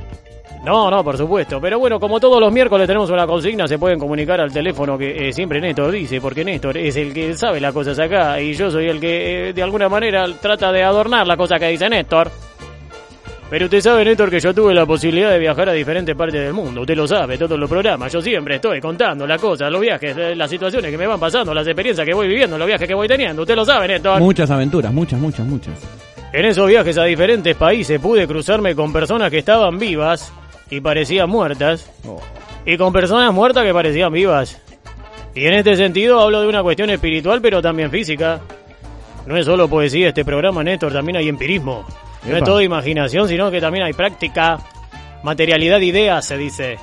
No, 0.64 0.92
no, 0.92 1.04
por 1.04 1.18
supuesto, 1.18 1.60
pero 1.60 1.80
bueno, 1.80 2.00
como 2.00 2.20
todos 2.20 2.40
los 2.40 2.54
miércoles 2.54 2.86
tenemos 2.86 3.10
una 3.10 3.26
consigna, 3.26 3.68
se 3.68 3.80
pueden 3.80 3.98
comunicar 3.98 4.40
al 4.40 4.54
teléfono 4.54 4.96
que 4.96 5.30
eh, 5.30 5.34
siempre 5.34 5.60
Néstor 5.60 5.92
dice, 5.92 6.22
porque 6.22 6.46
Néstor 6.46 6.78
es 6.78 6.96
el 6.98 7.12
que 7.12 7.34
sabe 7.34 7.60
las 7.60 7.74
cosas 7.74 7.98
acá 7.98 8.40
y 8.40 8.54
yo 8.54 8.70
soy 8.70 8.88
el 8.88 9.00
que 9.00 9.50
eh, 9.50 9.54
de 9.54 9.64
alguna 9.64 9.90
manera 9.90 10.26
trata 10.40 10.72
de 10.72 10.84
adornar 10.84 11.26
la 11.26 11.36
cosa 11.36 11.58
que 11.58 11.68
dice 11.68 11.90
Néstor. 11.90 12.30
Pero 13.50 13.66
usted 13.66 13.82
sabe, 13.82 14.06
Néstor, 14.06 14.30
que 14.30 14.40
yo 14.40 14.54
tuve 14.54 14.74
la 14.74 14.86
posibilidad 14.86 15.32
de 15.32 15.40
viajar 15.40 15.68
a 15.68 15.74
diferentes 15.74 16.16
partes 16.16 16.42
del 16.42 16.54
mundo. 16.54 16.82
Usted 16.82 16.96
lo 16.96 17.06
sabe, 17.06 17.38
todos 17.38 17.60
los 17.60 17.70
programas. 17.70 18.14
Yo 18.14 18.22
siempre 18.22 18.56
estoy 18.56 18.80
contando 18.80 19.28
las 19.28 19.42
cosas, 19.42 19.70
los 19.70 19.82
viajes, 19.82 20.16
eh, 20.16 20.36
las 20.36 20.50
situaciones 20.50 20.90
que 20.90 20.98
me 20.98 21.06
van 21.06 21.20
pasando, 21.20 21.54
las 21.54 21.68
experiencias 21.68 22.08
que 22.08 22.14
voy 22.14 22.28
viviendo, 22.28 22.58
los 22.58 22.68
viajes 22.68 22.88
que 22.88 22.94
voy 22.94 23.08
teniendo. 23.08 23.42
Usted 23.42 23.56
lo 23.56 23.66
sabe, 23.66 23.88
Néstor. 23.88 24.22
Muchas 24.22 24.50
aventuras, 24.50 24.94
muchas, 24.94 25.20
muchas, 25.20 25.46
muchas. 25.46 25.74
En 26.32 26.46
esos 26.46 26.66
viajes 26.66 26.98
a 26.98 27.04
diferentes 27.04 27.56
países 27.58 28.00
pude 28.00 28.26
cruzarme 28.26 28.74
con 28.74 28.94
personas 28.94 29.30
que 29.30 29.40
estaban 29.40 29.78
vivas 29.78 30.32
y 30.72 30.82
parecían 30.82 31.30
muertas. 31.30 31.88
Oh. 32.08 32.20
Y 32.66 32.78
con 32.78 32.92
personas 32.92 33.32
muertas 33.32 33.64
que 33.64 33.74
parecían 33.74 34.12
vivas. 34.12 34.60
Y 35.36 35.46
en 35.46 35.54
este 35.54 35.76
sentido 35.76 36.20
hablo 36.20 36.42
de 36.42 36.48
una 36.48 36.64
cuestión 36.64 36.90
espiritual, 36.90 37.42
pero 37.42 37.62
también 37.62 37.92
física. 37.92 38.40
No 39.28 39.38
es 39.38 39.46
solo 39.46 39.68
poesía 39.68 40.08
este 40.08 40.26
programa, 40.26 40.64
Néstor, 40.64 40.92
también 40.92 41.18
hay 41.18 41.30
empirismo. 41.30 41.86
No 42.24 42.32
es 42.32 42.38
Epa. 42.38 42.46
todo 42.46 42.62
imaginación, 42.62 43.28
sino 43.28 43.52
que 43.52 43.62
también 43.62 43.86
hay 43.86 43.94
práctica, 43.94 44.58
materialidad 45.24 45.80
de 45.80 45.86
ideas, 45.86 46.26
se 46.26 46.38
dice. 46.38 46.80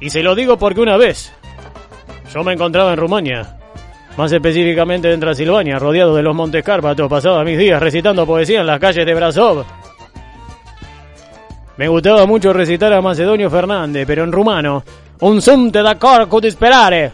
Y 0.00 0.10
se 0.10 0.22
lo 0.22 0.34
digo 0.34 0.58
porque 0.58 0.80
una 0.80 0.96
vez 0.96 1.32
yo 2.32 2.44
me 2.44 2.52
encontraba 2.52 2.92
en 2.92 2.98
Rumania, 2.98 3.56
más 4.16 4.30
específicamente 4.32 5.12
en 5.12 5.20
Transilvania, 5.20 5.78
rodeado 5.78 6.14
de 6.14 6.22
los 6.22 6.34
Montes 6.34 6.62
Cárpatos, 6.62 7.08
pasaba 7.08 7.44
mis 7.44 7.58
días 7.58 7.80
recitando 7.80 8.26
poesía 8.26 8.60
en 8.60 8.66
las 8.66 8.80
calles 8.80 9.06
de 9.06 9.14
Brasov. 9.14 9.64
Me 11.76 11.88
gustaba 11.88 12.26
mucho 12.26 12.52
recitar 12.52 12.92
a 12.92 13.00
Macedonio 13.02 13.50
Fernández, 13.50 14.06
pero 14.06 14.24
en 14.24 14.32
rumano. 14.32 14.82
Un 15.20 15.40
sumte 15.42 15.82
da 15.82 15.96
corco 15.98 16.40
di 16.40 16.50
sperare. 16.50 17.12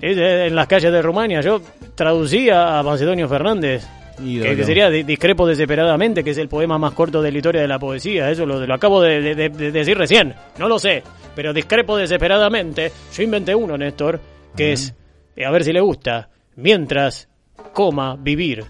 En 0.00 0.54
las 0.54 0.66
calles 0.66 0.90
de 0.90 1.02
Rumania 1.02 1.40
yo 1.42 1.60
traducía 1.94 2.78
a 2.78 2.82
Macedonio 2.82 3.28
Fernández. 3.28 3.86
Ídolo. 4.24 4.50
Que, 4.50 4.56
que 4.56 4.64
sería 4.64 4.88
Di- 4.90 5.02
Discrepo 5.02 5.46
desesperadamente, 5.46 6.22
que 6.24 6.30
es 6.30 6.38
el 6.38 6.48
poema 6.48 6.78
más 6.78 6.92
corto 6.92 7.20
de 7.22 7.30
la 7.32 7.38
historia 7.38 7.60
de 7.62 7.68
la 7.68 7.78
poesía. 7.78 8.30
Eso 8.30 8.44
lo, 8.46 8.66
lo 8.66 8.74
acabo 8.74 9.00
de, 9.02 9.20
de- 9.20 9.34
de- 9.34 9.48
de 9.50 9.70
decir 9.72 9.96
recién. 9.96 10.34
No 10.58 10.68
lo 10.68 10.78
sé. 10.78 11.02
Pero 11.34 11.52
discrepo 11.52 11.96
desesperadamente. 11.96 12.90
Yo 13.14 13.22
inventé 13.22 13.54
uno, 13.54 13.76
Néstor, 13.78 14.20
que 14.56 14.72
es, 14.72 14.94
eh, 15.36 15.44
a 15.44 15.50
ver 15.50 15.64
si 15.64 15.72
le 15.72 15.80
gusta, 15.80 16.28
mientras 16.56 17.28
coma 17.72 18.16
vivir. 18.18 18.64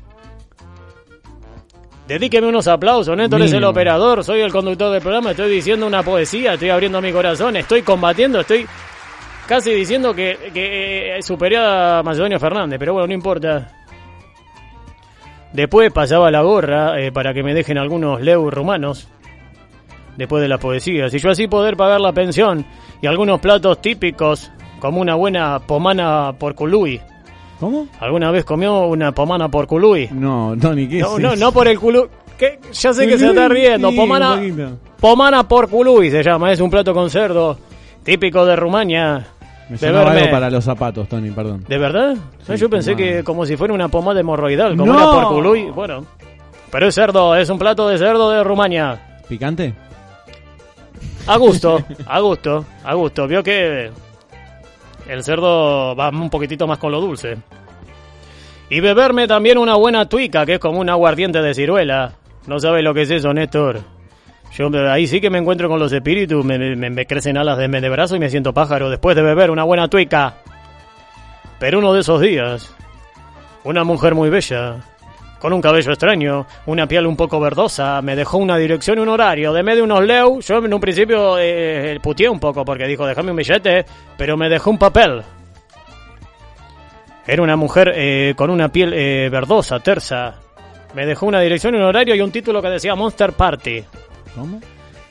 Dedíqueme 2.10 2.48
unos 2.48 2.66
aplausos, 2.66 3.16
Néstor 3.16 3.40
es 3.42 3.52
el 3.52 3.62
operador, 3.62 4.24
soy 4.24 4.40
el 4.40 4.50
conductor 4.50 4.90
del 4.90 5.00
programa, 5.00 5.30
estoy 5.30 5.48
diciendo 5.48 5.86
una 5.86 6.02
poesía, 6.02 6.54
estoy 6.54 6.68
abriendo 6.68 7.00
mi 7.00 7.12
corazón, 7.12 7.54
estoy 7.54 7.82
combatiendo, 7.82 8.40
estoy 8.40 8.66
casi 9.46 9.70
diciendo 9.70 10.12
que, 10.12 10.36
que 10.52 11.16
eh, 11.16 11.22
superé 11.22 11.58
a 11.58 12.02
Macedonio 12.04 12.40
Fernández, 12.40 12.80
pero 12.80 12.94
bueno, 12.94 13.06
no 13.06 13.14
importa. 13.14 13.70
Después 15.52 15.92
pasaba 15.92 16.32
la 16.32 16.42
gorra 16.42 17.00
eh, 17.00 17.12
para 17.12 17.32
que 17.32 17.44
me 17.44 17.54
dejen 17.54 17.78
algunos 17.78 18.20
leu 18.20 18.50
rumanos. 18.50 19.06
Después 20.16 20.42
de 20.42 20.48
las 20.48 20.58
poesías. 20.58 21.14
Y 21.14 21.18
yo 21.20 21.30
así 21.30 21.46
poder 21.46 21.76
pagar 21.76 22.00
la 22.00 22.12
pensión. 22.12 22.66
Y 23.00 23.06
algunos 23.06 23.38
platos 23.38 23.80
típicos. 23.80 24.50
Como 24.80 25.00
una 25.00 25.14
buena 25.14 25.60
pomana 25.60 26.32
por 26.36 26.56
cului. 26.56 27.00
¿Cómo? 27.60 27.86
¿Alguna 28.00 28.30
vez 28.30 28.44
comió 28.44 28.86
una 28.86 29.12
pomana 29.12 29.48
por 29.50 29.66
cului? 29.66 30.08
No, 30.12 30.54
Tony, 30.60 30.88
¿qué 30.88 31.00
No, 31.00 31.16
es 31.16 31.22
no, 31.22 31.32
eso? 31.34 31.44
no 31.44 31.52
por 31.52 31.68
el 31.68 31.78
culo. 31.78 32.08
¿Qué? 32.38 32.58
Ya 32.72 32.94
sé 32.94 33.06
que 33.06 33.18
se 33.18 33.28
está 33.28 33.48
riendo. 33.48 33.94
Pomana, 33.94 34.40
pomana 34.98 35.46
por 35.46 35.68
cului 35.68 36.10
se 36.10 36.22
llama. 36.22 36.50
Es 36.52 36.60
un 36.60 36.70
plato 36.70 36.94
con 36.94 37.10
cerdo. 37.10 37.58
Típico 38.02 38.46
de 38.46 38.56
Rumania. 38.56 39.26
Me 39.68 39.76
De 39.76 39.86
algo 39.86 40.30
para 40.30 40.50
los 40.50 40.64
zapatos, 40.64 41.06
Tony, 41.06 41.30
perdón. 41.30 41.64
¿De 41.68 41.78
verdad? 41.78 42.16
Sí, 42.44 42.56
yo 42.56 42.68
pensé 42.70 42.92
pomada. 42.92 43.12
que 43.18 43.24
como 43.24 43.46
si 43.46 43.56
fuera 43.56 43.72
una 43.74 43.88
pomada 43.88 44.18
hemorroidal, 44.18 44.76
como 44.76 44.92
¡No! 44.92 44.98
una 44.98 45.12
porcului. 45.28 45.70
Bueno, 45.70 46.06
pero 46.72 46.88
es 46.88 46.94
cerdo, 46.94 47.36
es 47.36 47.48
un 47.50 47.58
plato 47.58 47.86
de 47.88 47.98
cerdo 47.98 48.30
de 48.30 48.42
Rumania. 48.42 49.20
¿Picante? 49.28 49.74
A 51.26 51.36
gusto, 51.36 51.84
a 52.06 52.20
gusto, 52.20 52.64
a 52.82 52.94
gusto. 52.94 53.28
Vio 53.28 53.42
que 53.44 53.90
el 55.10 55.24
cerdo 55.24 55.94
va 55.96 56.08
un 56.10 56.30
poquitito 56.30 56.66
más 56.66 56.78
con 56.78 56.92
lo 56.92 57.00
dulce. 57.00 57.36
Y 58.68 58.80
beberme 58.80 59.26
también 59.26 59.58
una 59.58 59.74
buena 59.74 60.08
tuica, 60.08 60.46
que 60.46 60.54
es 60.54 60.58
como 60.60 60.78
un 60.80 60.88
aguardiente 60.88 61.42
de 61.42 61.54
ciruela. 61.54 62.12
No 62.46 62.58
sabes 62.60 62.84
lo 62.84 62.94
que 62.94 63.02
es 63.02 63.10
eso, 63.10 63.32
Néstor. 63.32 63.80
Yo 64.56 64.68
ahí 64.90 65.06
sí 65.06 65.20
que 65.20 65.30
me 65.30 65.38
encuentro 65.38 65.68
con 65.68 65.78
los 65.78 65.92
espíritus, 65.92 66.44
me, 66.44 66.58
me- 66.76 66.90
me 66.90 67.06
crecen 67.06 67.36
alas 67.36 67.58
de, 67.58 67.68
de 67.68 67.88
brazo 67.88 68.16
y 68.16 68.20
me 68.20 68.30
siento 68.30 68.52
pájaro 68.52 68.88
después 68.90 69.16
de 69.16 69.22
beber 69.22 69.50
una 69.50 69.64
buena 69.64 69.88
tuica. 69.88 70.36
Pero 71.58 71.78
uno 71.78 71.92
de 71.92 72.00
esos 72.00 72.20
días, 72.20 72.74
una 73.64 73.84
mujer 73.84 74.14
muy 74.14 74.30
bella, 74.30 74.76
con 75.40 75.52
un 75.52 75.60
cabello 75.60 75.90
extraño, 75.90 76.46
una 76.66 76.86
piel 76.86 77.06
un 77.06 77.16
poco 77.16 77.40
verdosa, 77.40 78.00
me 78.02 78.14
dejó 78.14 78.38
una 78.38 78.58
dirección 78.58 78.98
y 78.98 79.00
un 79.00 79.08
horario. 79.08 79.52
De 79.52 79.62
medio 79.62 79.84
unos 79.84 80.04
leu, 80.04 80.40
yo 80.40 80.58
en 80.58 80.72
un 80.72 80.80
principio 80.80 81.38
eh, 81.38 81.98
puteé 82.02 82.28
un 82.28 82.38
poco 82.38 82.64
porque 82.64 82.86
dijo, 82.86 83.06
déjame 83.06 83.30
un 83.30 83.38
billete, 83.38 83.84
pero 84.16 84.36
me 84.36 84.48
dejó 84.48 84.70
un 84.70 84.78
papel. 84.78 85.22
Era 87.26 87.42
una 87.42 87.56
mujer 87.56 87.92
eh, 87.94 88.34
con 88.36 88.50
una 88.50 88.70
piel 88.70 88.92
eh, 88.92 89.28
verdosa, 89.30 89.80
tersa. 89.80 90.34
Me 90.94 91.06
dejó 91.06 91.26
una 91.26 91.40
dirección 91.40 91.74
y 91.74 91.78
un 91.78 91.84
horario 91.84 92.14
y 92.14 92.20
un 92.20 92.32
título 92.32 92.60
que 92.60 92.68
decía 92.68 92.94
Monster 92.94 93.32
Party. 93.32 93.84
¿Cómo? 94.34 94.60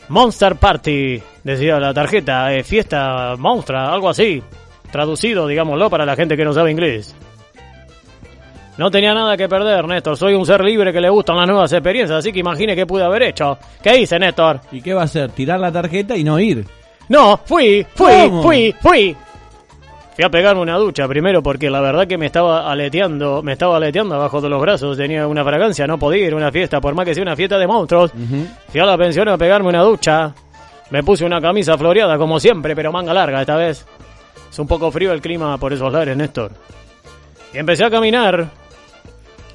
Monster 0.10 0.56
Party, 0.56 1.22
decía 1.44 1.80
la 1.80 1.94
tarjeta, 1.94 2.54
eh, 2.54 2.64
fiesta 2.64 3.36
monstra, 3.38 3.92
algo 3.94 4.10
así. 4.10 4.44
Traducido, 4.92 5.48
digámoslo, 5.48 5.90
para 5.90 6.06
la 6.06 6.16
gente 6.16 6.36
que 6.36 6.44
no 6.44 6.54
sabe 6.54 6.72
inglés. 6.72 7.16
No 8.80 8.90
tenía 8.90 9.14
nada 9.14 9.36
que 9.36 9.50
perder, 9.50 9.86
Néstor. 9.86 10.16
Soy 10.16 10.36
un 10.36 10.46
ser 10.46 10.64
libre 10.64 10.94
que 10.94 11.02
le 11.02 11.10
gustan 11.10 11.36
las 11.36 11.46
nuevas 11.46 11.74
experiencias, 11.74 12.20
así 12.20 12.32
que 12.32 12.40
imagine 12.40 12.78
qué 12.78 12.86
pude 12.86 13.04
haber 13.04 13.24
hecho. 13.24 13.58
¿Qué 13.84 13.98
hice, 14.00 14.18
Néstor? 14.18 14.62
¿Y 14.72 14.82
qué 14.82 14.94
va 14.94 15.02
a 15.02 15.04
hacer? 15.04 15.32
¿Tirar 15.32 15.60
la 15.60 15.70
tarjeta 15.70 16.16
y 16.16 16.24
no 16.24 16.40
ir? 16.40 16.66
No, 17.10 17.36
fui, 17.44 17.86
fui, 17.94 18.30
¿Cómo? 18.30 18.42
fui, 18.42 18.74
fui. 18.80 19.18
Fui 20.16 20.24
a 20.24 20.30
pegarme 20.30 20.62
una 20.62 20.78
ducha 20.78 21.10
primero 21.10 21.44
porque 21.44 21.70
la 21.70 21.82
verdad 21.82 22.08
que 22.08 22.18
me 22.18 22.28
estaba 22.28 22.72
aleteando, 22.72 23.44
me 23.44 23.52
estaba 23.52 23.76
aleteando 23.76 24.16
abajo 24.16 24.40
de 24.40 24.48
los 24.48 24.62
brazos, 24.62 24.96
tenía 24.96 25.28
una 25.28 25.44
fragancia, 25.44 25.86
no 25.86 26.00
podía 26.00 26.28
ir 26.28 26.32
a 26.32 26.38
una 26.38 26.50
fiesta, 26.50 26.80
por 26.80 26.96
más 26.96 27.04
que 27.06 27.14
sea 27.14 27.24
una 27.24 27.36
fiesta 27.36 27.58
de 27.58 27.68
monstruos. 27.68 28.14
Fui 28.70 28.80
a 28.80 28.86
la 28.86 28.98
pensión 28.98 29.28
a 29.28 29.38
pegarme 29.38 29.68
una 29.68 29.82
ducha. 29.82 30.34
Me 30.90 31.04
puse 31.04 31.26
una 31.26 31.42
camisa 31.42 31.78
floreada 31.78 32.18
como 32.18 32.40
siempre, 32.40 32.78
pero 32.78 32.94
manga 32.94 33.14
larga 33.14 33.42
esta 33.42 33.58
vez. 33.58 33.86
Es 34.50 34.58
un 34.58 34.68
poco 34.68 34.90
frío 34.90 35.12
el 35.12 35.20
clima 35.20 35.58
por 35.58 35.74
esos 35.74 35.92
lares, 35.92 36.16
Néstor. 36.16 36.54
Y 37.54 37.58
empecé 37.58 37.84
a 37.84 37.90
caminar. 37.90 38.59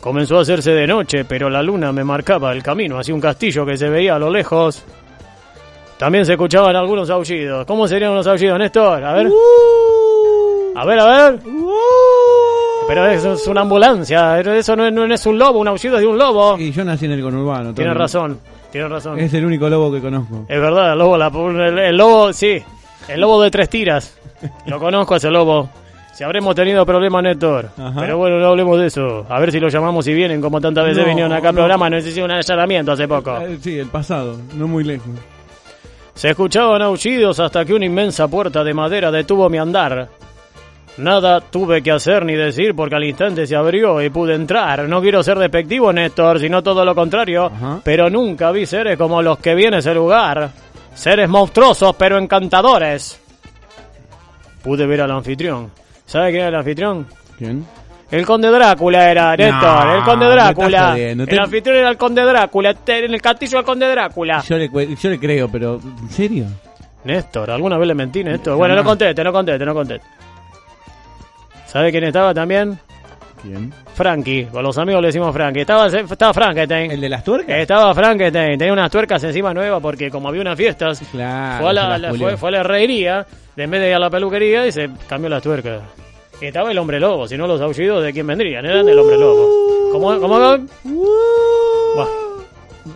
Comenzó 0.04 0.36
a 0.36 0.42
hacerse 0.42 0.72
de 0.72 0.86
noche, 0.86 1.24
pero 1.24 1.48
la 1.48 1.62
luna 1.62 1.90
me 1.90 2.04
marcaba 2.04 2.52
el 2.52 2.62
camino 2.62 2.98
hacia 2.98 3.14
un 3.14 3.22
castillo 3.22 3.64
que 3.64 3.78
se 3.78 3.88
veía 3.88 4.16
a 4.16 4.18
lo 4.18 4.28
lejos. 4.30 4.84
También 5.98 6.26
se 6.26 6.32
escuchaban 6.32 6.76
algunos 6.76 7.08
aullidos. 7.08 7.64
¿Cómo 7.64 7.88
serían 7.88 8.14
los 8.14 8.26
aullidos, 8.26 8.58
Néstor? 8.58 9.02
A 9.02 9.14
ver. 9.14 9.28
A 10.76 10.84
ver, 10.84 10.98
a 10.98 11.06
ver. 11.30 11.38
Pero 12.86 13.06
eso 13.06 13.32
es 13.32 13.46
una 13.46 13.62
ambulancia, 13.62 14.38
eso 14.40 14.76
no 14.76 14.86
es, 14.86 14.92
no 14.92 15.06
es 15.06 15.24
un 15.24 15.38
lobo, 15.38 15.60
un 15.60 15.68
aullido 15.68 15.94
es 15.96 16.02
de 16.02 16.06
un 16.06 16.18
lobo. 16.18 16.58
Y 16.58 16.70
yo 16.70 16.84
nací 16.84 17.06
en 17.06 17.12
el 17.12 17.22
conurbano. 17.22 17.72
Tienes 17.72 17.96
razón, 17.96 18.38
tienes 18.70 18.90
razón. 18.90 19.18
Es 19.18 19.32
el 19.32 19.46
único 19.46 19.70
lobo 19.70 19.90
que 19.90 20.02
conozco. 20.02 20.44
Es 20.46 20.60
verdad, 20.60 20.92
el 20.92 20.98
lobo, 20.98 21.16
la- 21.16 21.28
el, 21.66 21.78
el 21.78 21.96
lobo, 21.96 22.30
sí, 22.34 22.62
el 23.08 23.20
lobo 23.22 23.40
de 23.40 23.50
tres 23.50 23.70
tiras. 23.70 24.18
Lo 24.66 24.78
conozco 24.78 25.16
ese 25.16 25.30
lobo. 25.30 25.70
Si 26.14 26.22
habremos 26.22 26.54
tenido 26.54 26.86
problemas, 26.86 27.22
Néstor. 27.24 27.70
Ajá. 27.76 28.00
Pero 28.00 28.18
bueno, 28.18 28.38
no 28.38 28.46
hablemos 28.48 28.78
de 28.78 28.86
eso. 28.86 29.26
A 29.28 29.40
ver 29.40 29.50
si 29.50 29.58
lo 29.58 29.68
llamamos 29.68 30.06
y 30.06 30.14
vienen, 30.14 30.40
como 30.40 30.60
tantas 30.60 30.84
veces 30.84 31.02
No, 31.02 31.08
vinieron 31.08 31.32
acá 31.32 31.48
al 31.48 31.54
no. 31.56 31.60
programa. 31.60 31.90
Nos 31.90 32.06
hicieron 32.06 32.30
un 32.30 32.36
allanamiento 32.36 32.92
hace 32.92 33.08
poco. 33.08 33.36
Eh, 33.38 33.58
Sí, 33.60 33.78
el 33.78 33.88
pasado, 33.88 34.36
no 34.54 34.68
muy 34.68 34.84
lejos. 34.84 35.08
Se 36.14 36.30
escuchaban 36.30 36.80
aullidos 36.82 37.40
hasta 37.40 37.64
que 37.64 37.74
una 37.74 37.86
inmensa 37.86 38.28
puerta 38.28 38.62
de 38.62 38.72
madera 38.72 39.10
detuvo 39.10 39.48
mi 39.50 39.58
andar. 39.58 40.08
Nada 40.98 41.40
tuve 41.40 41.82
que 41.82 41.90
hacer 41.90 42.24
ni 42.24 42.34
decir 42.34 42.72
porque 42.76 42.94
al 42.94 43.02
instante 43.02 43.44
se 43.48 43.56
abrió 43.56 44.00
y 44.00 44.10
pude 44.10 44.36
entrar. 44.36 44.88
No 44.88 45.00
quiero 45.02 45.24
ser 45.24 45.36
despectivo, 45.40 45.92
Néstor, 45.92 46.38
sino 46.38 46.62
todo 46.62 46.84
lo 46.84 46.94
contrario. 46.94 47.46
Ajá. 47.46 47.80
Pero 47.82 48.08
nunca 48.08 48.52
vi 48.52 48.64
seres 48.64 48.96
como 48.96 49.20
los 49.20 49.38
que 49.38 49.56
vi 49.56 49.64
en 49.64 49.74
ese 49.74 49.92
lugar. 49.92 50.50
Seres 50.94 51.28
monstruosos 51.28 51.96
pero 51.96 52.16
encantadores. 52.18 53.20
Pude 54.62 54.86
ver 54.86 55.00
al 55.00 55.10
anfitrión. 55.10 55.70
¿Sabe 56.06 56.30
quién 56.30 56.40
era 56.42 56.48
el 56.48 56.54
anfitrión? 56.56 57.06
¿Quién? 57.38 57.66
El 58.10 58.24
conde 58.26 58.48
Drácula 58.48 59.10
era, 59.10 59.36
Néstor, 59.36 59.88
el 59.96 60.02
conde 60.04 60.26
Drácula. 60.26 60.96
El 60.98 61.38
anfitrión 61.38 61.76
era 61.76 61.88
el 61.90 61.96
conde 61.96 62.22
Drácula, 62.22 62.74
en 62.86 63.14
el 63.14 63.20
castillo 63.22 63.58
del 63.58 63.64
conde 63.64 63.88
Drácula. 63.88 64.40
Yo 64.42 64.56
le, 64.56 64.68
yo 64.94 65.10
le 65.10 65.18
creo, 65.18 65.48
pero 65.48 65.80
¿en 65.82 66.10
serio? 66.10 66.46
Néstor, 67.04 67.50
¿alguna 67.50 67.76
vez 67.76 67.88
le 67.88 67.94
mentí, 67.94 68.22
Néstor? 68.22 68.56
Bueno, 68.56 68.74
no 68.74 68.84
conteste, 68.84 69.24
no 69.24 69.32
conteste, 69.32 69.64
no 69.64 69.74
conteste. 69.74 70.06
¿Sabe 71.66 71.90
quién 71.90 72.04
estaba 72.04 72.32
también? 72.32 72.78
¿Quién? 73.44 73.72
Frankie, 73.94 74.46
con 74.46 74.62
los 74.62 74.76
amigos 74.78 75.02
le 75.02 75.08
decimos 75.08 75.32
Frankie. 75.34 75.60
Estaba, 75.60 75.86
estaba 75.86 76.32
Frankenstein. 76.32 76.90
¿El 76.92 77.00
de 77.00 77.08
las 77.10 77.22
tuercas? 77.22 77.56
Estaba 77.58 77.94
Frankenstein, 77.94 78.58
tenía 78.58 78.72
unas 78.72 78.90
tuercas 78.90 79.22
encima 79.22 79.52
nuevas 79.52 79.80
porque 79.82 80.10
como 80.10 80.28
había 80.28 80.40
unas 80.40 80.56
fiestas, 80.56 81.00
Claro. 81.10 81.60
fue, 81.60 81.70
a 81.70 81.72
la, 81.74 81.98
la- 81.98 82.14
fue, 82.14 82.36
fue 82.38 82.48
a 82.48 82.52
la 82.52 82.58
herrería, 82.60 83.26
en 83.56 83.70
vez 83.70 83.80
de 83.82 83.88
ir 83.90 83.94
a 83.94 83.98
la 83.98 84.08
peluquería 84.10 84.66
y 84.66 84.72
se 84.72 84.88
cambió 85.06 85.28
las 85.28 85.42
tuercas. 85.42 85.82
Y 86.40 86.46
estaba 86.46 86.70
el 86.72 86.78
hombre 86.78 86.98
lobo, 86.98 87.28
si 87.28 87.36
no 87.36 87.46
los 87.46 87.60
aullidos 87.60 88.02
de 88.02 88.12
quién 88.12 88.26
vendrían, 88.26 88.64
eran 88.64 88.84
del 88.86 88.98
hombre 88.98 89.16
lobo. 89.18 89.48
¿Cómo? 89.92 90.18
¿Cómo? 90.18 90.38
Buah. 91.94 92.06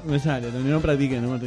Me 0.04 0.18
sale, 0.18 0.48
no 0.52 0.80
practique, 0.80 1.20
no. 1.20 1.38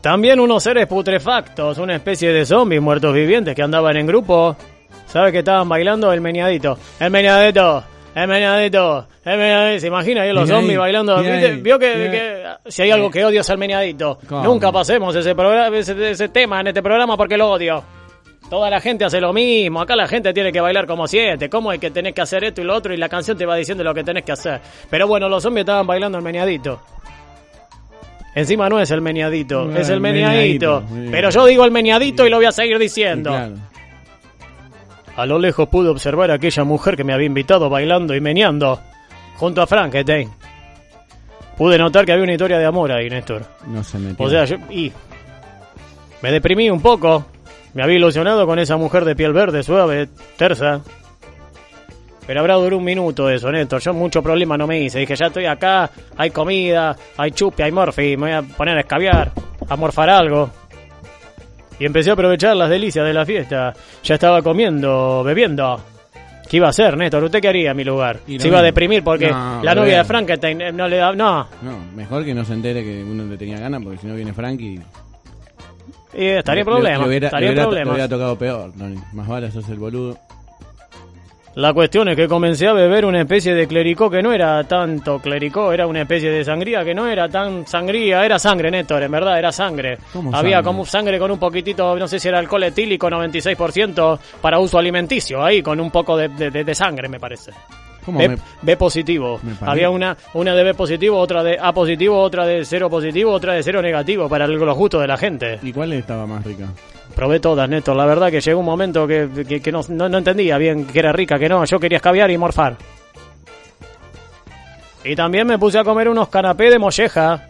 También 0.00 0.38
unos 0.38 0.62
seres 0.62 0.86
putrefactos, 0.86 1.78
una 1.78 1.94
especie 1.96 2.32
de 2.32 2.44
zombies 2.44 2.80
muertos 2.82 3.12
vivientes 3.14 3.54
que 3.54 3.62
andaban 3.62 3.96
en 3.96 4.06
grupo. 4.06 4.56
¿Sabe 5.06 5.32
que 5.32 5.38
estaban 5.38 5.68
bailando? 5.68 6.12
El 6.12 6.20
meñadito. 6.20 6.78
El 7.00 7.10
meñadito. 7.10 7.82
El 8.16 8.28
meñadito. 8.28 9.06
El 9.26 9.38
meñadito. 9.38 9.80
¿Se 9.80 9.86
imagina 9.88 10.22
ahí 10.22 10.32
los 10.32 10.48
zombies 10.48 10.78
bailando? 10.78 11.22
Vio 11.60 11.78
que, 11.78 12.46
si 12.66 12.80
hay 12.80 12.90
algo 12.90 13.10
que 13.10 13.22
odio 13.22 13.42
es 13.42 13.50
el 13.50 13.58
meñadito. 13.58 14.18
¿Cómo? 14.26 14.42
Nunca 14.42 14.72
pasemos 14.72 15.14
ese, 15.14 15.34
programa, 15.34 15.76
ese, 15.76 16.10
ese 16.10 16.30
tema 16.30 16.62
en 16.62 16.68
este 16.68 16.82
programa 16.82 17.14
porque 17.14 17.36
lo 17.36 17.50
odio. 17.50 17.84
Toda 18.48 18.70
la 18.70 18.80
gente 18.80 19.04
hace 19.04 19.20
lo 19.20 19.34
mismo. 19.34 19.82
Acá 19.82 19.94
la 19.96 20.08
gente 20.08 20.32
tiene 20.32 20.50
que 20.50 20.62
bailar 20.62 20.86
como 20.86 21.06
siete. 21.06 21.50
¿Cómo 21.50 21.72
es 21.72 21.78
que 21.78 21.90
tenés 21.90 22.14
que 22.14 22.22
hacer 22.22 22.42
esto 22.44 22.62
y 22.62 22.64
lo 22.64 22.74
otro? 22.74 22.94
Y 22.94 22.96
la 22.96 23.10
canción 23.10 23.36
te 23.36 23.44
va 23.44 23.54
diciendo 23.54 23.84
lo 23.84 23.92
que 23.92 24.02
tenés 24.02 24.24
que 24.24 24.32
hacer. 24.32 24.62
Pero 24.88 25.06
bueno, 25.06 25.28
los 25.28 25.42
zombies 25.42 25.64
estaban 25.64 25.86
bailando 25.86 26.16
el 26.16 26.24
meñadito. 26.24 26.80
Encima 28.34 28.70
no 28.70 28.80
es 28.80 28.90
el 28.90 29.02
meñadito, 29.02 29.64
No, 29.64 29.78
es 29.78 29.90
el 29.90 30.00
bien. 30.00 30.58
Pero 31.10 31.28
yo 31.28 31.44
digo 31.44 31.66
el 31.66 31.70
meñadito 31.70 32.26
y 32.26 32.30
lo 32.30 32.36
voy 32.36 32.46
a 32.46 32.52
seguir 32.52 32.78
diciendo. 32.78 33.30
Claro. 33.30 33.56
A 35.16 35.24
lo 35.24 35.38
lejos 35.38 35.68
pude 35.68 35.88
observar 35.88 36.30
a 36.30 36.34
aquella 36.34 36.64
mujer 36.64 36.96
que 36.96 37.04
me 37.04 37.14
había 37.14 37.26
invitado 37.26 37.70
bailando 37.70 38.14
y 38.14 38.20
meneando 38.20 38.80
junto 39.36 39.62
a 39.62 39.66
Frankenstein. 39.66 40.30
Pude 41.56 41.78
notar 41.78 42.04
que 42.04 42.12
había 42.12 42.24
una 42.24 42.32
historia 42.32 42.58
de 42.58 42.66
amor 42.66 42.92
ahí, 42.92 43.08
Néstor. 43.08 43.42
No 43.66 43.82
se 43.82 43.98
metió. 43.98 44.26
O 44.26 44.28
sea, 44.28 44.44
yo. 44.44 44.56
Y. 44.70 44.92
Me 46.20 46.30
deprimí 46.30 46.68
un 46.68 46.82
poco. 46.82 47.24
Me 47.72 47.82
había 47.82 47.96
ilusionado 47.96 48.46
con 48.46 48.58
esa 48.58 48.76
mujer 48.76 49.04
de 49.06 49.16
piel 49.16 49.32
verde, 49.32 49.62
suave, 49.62 50.08
tersa. 50.36 50.82
Pero 52.26 52.40
habrá 52.40 52.54
durado 52.54 52.76
un 52.76 52.84
minuto 52.84 53.30
eso, 53.30 53.50
Néstor. 53.50 53.80
Yo 53.80 53.94
mucho 53.94 54.22
problema 54.22 54.58
no 54.58 54.66
me 54.66 54.80
hice. 54.80 54.98
Dije, 54.98 55.16
ya 55.16 55.26
estoy 55.26 55.46
acá, 55.46 55.90
hay 56.16 56.30
comida, 56.30 56.94
hay 57.16 57.30
chupi, 57.30 57.62
hay 57.62 57.72
morfi. 57.72 58.16
Me 58.16 58.22
voy 58.22 58.32
a 58.32 58.42
poner 58.42 58.76
a 58.76 58.80
escabiar, 58.80 59.32
a 59.66 59.76
morfar 59.76 60.10
algo. 60.10 60.50
Y 61.78 61.84
empecé 61.86 62.10
a 62.10 62.12
aprovechar 62.14 62.56
las 62.56 62.70
delicias 62.70 63.04
de 63.06 63.12
la 63.12 63.24
fiesta. 63.26 63.72
Ya 64.02 64.14
estaba 64.14 64.40
comiendo, 64.42 65.22
bebiendo. 65.24 65.80
¿Qué 66.48 66.58
iba 66.58 66.68
a 66.68 66.70
hacer, 66.70 66.96
Néstor? 66.96 67.24
¿Usted 67.24 67.40
qué 67.40 67.48
haría 67.48 67.72
en 67.72 67.76
mi 67.76 67.82
lugar? 67.84 68.20
Se 68.26 68.46
iba 68.48 68.60
a 68.60 68.62
deprimir 68.62 69.02
porque 69.02 69.30
No, 69.30 69.60
la 69.64 69.74
novia 69.74 69.98
de 69.98 70.04
Frankenstein 70.04 70.60
eh, 70.60 70.72
no 70.72 70.86
le 70.86 70.96
da... 70.98 71.12
No, 71.12 71.48
No, 71.60 71.78
mejor 71.94 72.24
que 72.24 72.32
no 72.34 72.44
se 72.44 72.52
entere 72.52 72.84
que 72.84 73.02
uno 73.02 73.24
le 73.24 73.36
tenía 73.36 73.58
ganas, 73.58 73.82
porque 73.82 73.98
si 73.98 74.06
no 74.06 74.14
viene 74.14 74.32
Frankie. 74.32 74.80
y 76.14 76.24
estaría 76.24 76.62
en 76.62 76.66
le- 76.68 76.72
hubiera- 77.08 77.26
estaría 77.26 77.48
le 77.50 77.60
en 77.60 77.66
hubiera- 77.66 77.84
le 77.84 77.90
hubiera 77.90 78.08
tocado 78.08 78.38
peor, 78.38 78.72
Tony. 78.78 78.96
Más 79.12 79.26
vale 79.26 79.48
el 79.68 79.78
boludo. 79.78 80.16
La 81.56 81.72
cuestión 81.72 82.06
es 82.10 82.16
que 82.16 82.28
comencé 82.28 82.66
a 82.68 82.74
beber 82.74 83.06
una 83.06 83.22
especie 83.22 83.54
de 83.54 83.66
clericó 83.66 84.10
que 84.10 84.20
no 84.22 84.30
era 84.30 84.62
tanto 84.64 85.18
clericó, 85.20 85.72
era 85.72 85.86
una 85.86 86.02
especie 86.02 86.30
de 86.30 86.44
sangría 86.44 86.84
que 86.84 86.94
no 86.94 87.06
era 87.08 87.30
tan 87.30 87.66
sangría, 87.66 88.26
era 88.26 88.38
sangre, 88.38 88.70
Néstor, 88.70 89.02
en 89.02 89.10
verdad, 89.10 89.38
era 89.38 89.50
sangre. 89.50 89.96
¿Cómo 90.12 90.36
Había 90.36 90.56
sangre? 90.58 90.64
como 90.64 90.84
sangre 90.84 91.18
con 91.18 91.30
un 91.30 91.38
poquitito, 91.38 91.96
no 91.98 92.06
sé 92.08 92.18
si 92.20 92.28
era 92.28 92.38
alcohol 92.40 92.62
etílico, 92.64 93.08
96% 93.08 94.18
para 94.42 94.58
uso 94.58 94.78
alimenticio, 94.78 95.42
ahí 95.42 95.62
con 95.62 95.80
un 95.80 95.90
poco 95.90 96.14
de, 96.18 96.28
de- 96.28 96.74
sangre, 96.74 97.08
me 97.08 97.18
parece. 97.18 97.52
¿Cómo 98.04 98.18
B, 98.18 98.28
me- 98.28 98.36
B 98.60 98.76
positivo. 98.76 99.40
Había 99.62 99.88
una, 99.88 100.14
una 100.34 100.54
de 100.54 100.62
B 100.62 100.74
positivo, 100.74 101.18
otra 101.18 101.42
de 101.42 101.56
A 101.58 101.72
positivo, 101.72 102.20
otra 102.20 102.44
de 102.44 102.66
cero 102.66 102.90
positivo, 102.90 103.32
otra 103.32 103.54
de 103.54 103.62
cero 103.62 103.80
negativo 103.80 104.28
para 104.28 104.46
los 104.46 104.76
gustos 104.76 105.00
de 105.00 105.06
la 105.08 105.16
gente. 105.16 105.58
¿Y 105.62 105.72
cuál 105.72 105.94
estaba 105.94 106.26
más 106.26 106.44
rica? 106.44 106.68
Probé 107.16 107.40
todas, 107.40 107.68
Néstor. 107.68 107.96
La 107.96 108.04
verdad 108.06 108.30
que 108.30 108.40
llegó 108.40 108.60
un 108.60 108.66
momento 108.66 109.06
que, 109.06 109.28
que- 109.48 109.60
que 109.60 109.72
no, 109.72 109.80
no- 109.88 110.08
no 110.08 110.18
entendía 110.18 110.58
bien 110.58 110.86
que 110.86 110.98
era 111.00 111.12
rica, 111.12 111.38
que 111.38 111.48
no. 111.48 111.64
Yo 111.64 111.80
quería 111.80 111.96
escabiar 111.96 112.30
y 112.30 112.36
morfar. 112.38 112.76
Y 115.04 115.14
también 115.16 115.46
me 115.46 115.58
puse 115.58 115.78
a 115.78 115.84
comer 115.84 116.08
unos 116.08 116.28
canapés 116.28 116.70
de 116.72 116.78
molleja. 116.78 117.46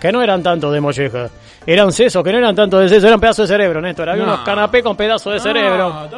Que 0.00 0.10
no 0.12 0.20
eran 0.22 0.42
tanto 0.42 0.70
de 0.70 0.80
molleja. 0.80 1.30
Eran 1.64 1.92
sesos, 1.92 2.24
que 2.24 2.32
no 2.32 2.38
eran 2.38 2.54
tanto 2.56 2.78
de 2.80 2.88
seso. 2.88 3.06
Eran 3.06 3.20
pedazos 3.20 3.48
de 3.48 3.54
cerebro, 3.54 3.80
Néstor. 3.80 4.08
Había 4.10 4.24
No. 4.26 4.32
unos 4.34 4.44
canapés 4.44 4.82
con 4.82 4.96
pedazos 4.96 5.32
de 5.34 5.40
cerebro. 5.40 6.08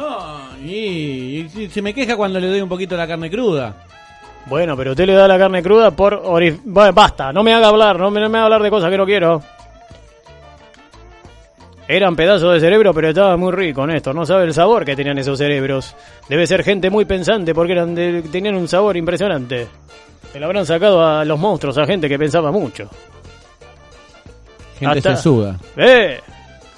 Y, 0.63 1.47
y 1.55 1.69
se 1.71 1.81
me 1.83 1.93
queja 1.93 2.17
cuando 2.17 2.39
le 2.39 2.47
doy 2.47 2.61
un 2.61 2.69
poquito 2.69 2.97
la 2.97 3.07
carne 3.07 3.29
cruda. 3.29 3.73
Bueno, 4.47 4.75
pero 4.75 4.91
usted 4.91 5.05
le 5.05 5.13
da 5.13 5.27
la 5.27 5.37
carne 5.37 5.61
cruda 5.61 5.91
por... 5.91 6.21
orif- 6.23 6.59
Bueno, 6.65 6.93
basta, 6.93 7.31
no 7.31 7.43
me 7.43 7.53
haga 7.53 7.67
hablar. 7.67 7.99
No 7.99 8.09
me, 8.09 8.19
no 8.19 8.27
me 8.29 8.37
haga 8.39 8.45
hablar 8.45 8.63
de 8.63 8.69
cosas 8.71 8.89
que 8.89 8.97
no 8.97 9.05
quiero. 9.05 9.41
Eran 11.87 12.15
pedazos 12.15 12.53
de 12.53 12.59
cerebro, 12.59 12.93
pero 12.93 13.09
estaba 13.09 13.37
muy 13.37 13.51
rico, 13.51 13.85
Néstor. 13.85 14.15
No 14.15 14.25
sabe 14.25 14.45
el 14.45 14.53
sabor 14.53 14.83
que 14.83 14.95
tenían 14.95 15.17
esos 15.19 15.37
cerebros. 15.37 15.95
Debe 16.27 16.47
ser 16.47 16.63
gente 16.63 16.89
muy 16.89 17.05
pensante 17.05 17.53
porque 17.53 17.73
eran 17.73 17.93
de- 17.93 18.23
tenían 18.23 18.55
un 18.55 18.67
sabor 18.67 18.97
impresionante. 18.97 19.67
Se 20.33 20.39
lo 20.39 20.47
habrán 20.47 20.65
sacado 20.65 21.05
a 21.05 21.23
los 21.23 21.37
monstruos, 21.39 21.77
a 21.77 21.85
gente 21.85 22.09
que 22.09 22.17
pensaba 22.17 22.51
mucho. 22.51 22.89
Gente 24.79 24.97
Hasta- 24.97 25.15
sesuda. 25.15 25.57
¡Eh! 25.77 26.19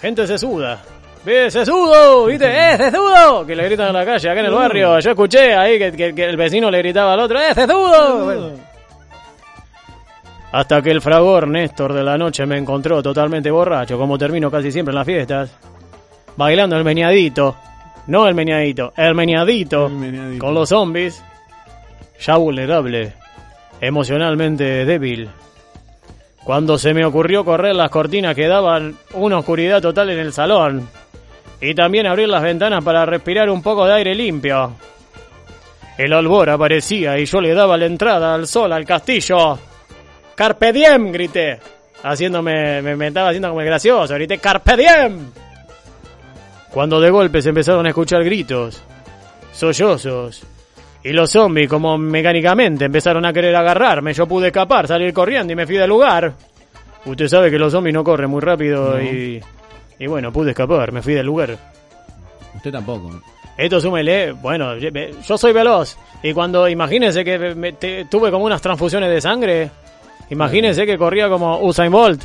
Gente 0.01 0.27
sesuda. 0.27 0.79
¡Eh, 1.25 1.49
sesudo! 1.49 2.25
¿Viste? 2.27 2.45
¡Eh, 2.45 2.77
sesudo! 2.77 3.45
Que 3.45 3.55
le 3.55 3.63
gritan 3.63 3.87
en 3.87 3.93
la 3.93 4.05
calle, 4.05 4.29
acá 4.29 4.39
en 4.41 4.45
el 4.45 4.53
barrio. 4.53 4.99
Yo 4.99 5.09
escuché 5.11 5.53
ahí 5.55 5.79
que, 5.79 5.91
que- 5.93 6.13
que 6.15 6.23
el 6.25 6.37
vecino 6.37 6.69
le 6.69 6.77
gritaba 6.79 7.13
al 7.13 7.19
otro, 7.21 7.39
¡eh, 7.39 7.53
sesudo! 7.55 8.51
Hasta 10.51 10.81
que 10.81 10.91
el 10.91 11.01
fragor 11.01 11.47
Néstor 11.47 11.93
de 11.93 12.03
la 12.03 12.17
noche 12.17 12.45
me 12.45 12.57
encontró 12.57 13.03
totalmente 13.03 13.51
borracho, 13.51 13.97
como 13.97 14.17
termino 14.17 14.49
casi 14.49 14.71
siempre 14.71 14.91
en 14.91 14.95
las 14.95 15.05
fiestas, 15.05 15.51
bailando 16.37 16.77
el 16.77 16.83
meñadito. 16.83 17.55
No 18.07 18.25
el 18.27 18.35
meñadito, 18.35 18.93
el 18.95 19.13
meñadito. 19.15 19.87
El 19.87 19.93
meñadito. 19.93 20.45
Con 20.45 20.53
los 20.53 20.69
zombies. 20.69 21.21
Ya 22.19 22.37
vulnerable. 22.37 23.13
Emocionalmente 23.81 24.85
débil. 24.85 25.29
Cuando 26.43 26.77
se 26.77 26.93
me 26.93 27.03
ocurrió 27.03 27.43
correr 27.43 27.75
las 27.75 27.89
cortinas 27.89 28.33
que 28.33 28.47
daban 28.47 28.95
una 29.15 29.39
oscuridad 29.39 29.81
total 29.81 30.11
en 30.11 30.19
el 30.19 30.31
salón. 30.31 30.87
Y 31.59 31.75
también 31.75 32.07
abrir 32.07 32.29
las 32.29 32.41
ventanas 32.41 32.81
para 32.83 33.05
respirar 33.05 33.49
un 33.49 33.61
poco 33.61 33.85
de 33.85 33.95
aire 33.95 34.15
limpio. 34.15 34.71
El 35.97 36.13
albor 36.13 36.49
aparecía 36.49 37.19
y 37.19 37.25
yo 37.25 37.41
le 37.41 37.53
daba 37.53 37.75
la 37.75 37.87
entrada 37.87 38.33
al 38.33 38.47
sol, 38.47 38.71
al 38.71 38.85
castillo. 38.85 39.59
¡Carpe 40.37 40.71
diem! 40.71 41.11
grité. 41.11 41.59
Haciéndome, 42.03 42.81
me, 42.81 42.95
me 42.95 43.07
estaba 43.07 43.29
haciendo 43.29 43.49
como 43.49 43.59
el 43.61 43.65
gracioso, 43.67 44.13
grité 44.13 44.37
¡Carpe 44.37 44.77
diem! 44.77 45.31
Cuando 46.71 46.99
de 47.01 47.09
golpe 47.09 47.41
se 47.41 47.49
empezaron 47.49 47.85
a 47.85 47.89
escuchar 47.89 48.23
gritos, 48.23 48.81
sollozos, 49.51 50.43
y 51.03 51.11
los 51.11 51.31
zombies, 51.31 51.69
como 51.69 51.97
mecánicamente, 51.97 52.85
empezaron 52.85 53.25
a 53.25 53.33
querer 53.33 53.55
agarrarme. 53.55 54.13
Yo 54.13 54.27
pude 54.27 54.47
escapar, 54.47 54.87
salir 54.87 55.13
corriendo 55.13 55.53
y 55.53 55.55
me 55.55 55.65
fui 55.65 55.77
del 55.77 55.89
lugar. 55.89 56.33
Usted 57.05 57.27
sabe 57.27 57.49
que 57.49 57.57
los 57.57 57.71
zombies 57.71 57.93
no 57.93 58.03
corren 58.03 58.29
muy 58.29 58.41
rápido 58.41 58.91
No. 58.97 59.01
y... 59.01 59.41
Y 59.99 60.05
bueno, 60.05 60.31
pude 60.31 60.51
escapar, 60.51 60.91
me 60.91 61.01
fui 61.01 61.15
del 61.15 61.25
lugar. 61.25 61.57
Usted 62.55 62.71
tampoco. 62.71 63.19
Esto 63.57 63.81
súmele, 63.81 64.33
bueno, 64.33 64.75
yo 64.77 65.37
soy 65.39 65.53
veloz. 65.53 65.97
Y 66.21 66.33
cuando, 66.33 66.67
imagínense 66.69 67.23
que 67.25 67.39
me- 67.55 67.73
te- 67.73 68.05
tuve 68.05 68.29
como 68.29 68.45
unas 68.45 68.61
transfusiones 68.61 69.09
de 69.09 69.19
sangre. 69.21 69.71
Imagínense 70.29 70.85
que 70.85 70.97
corría 70.97 71.29
como 71.29 71.59
Usain 71.61 71.91
Bolt. 71.91 72.21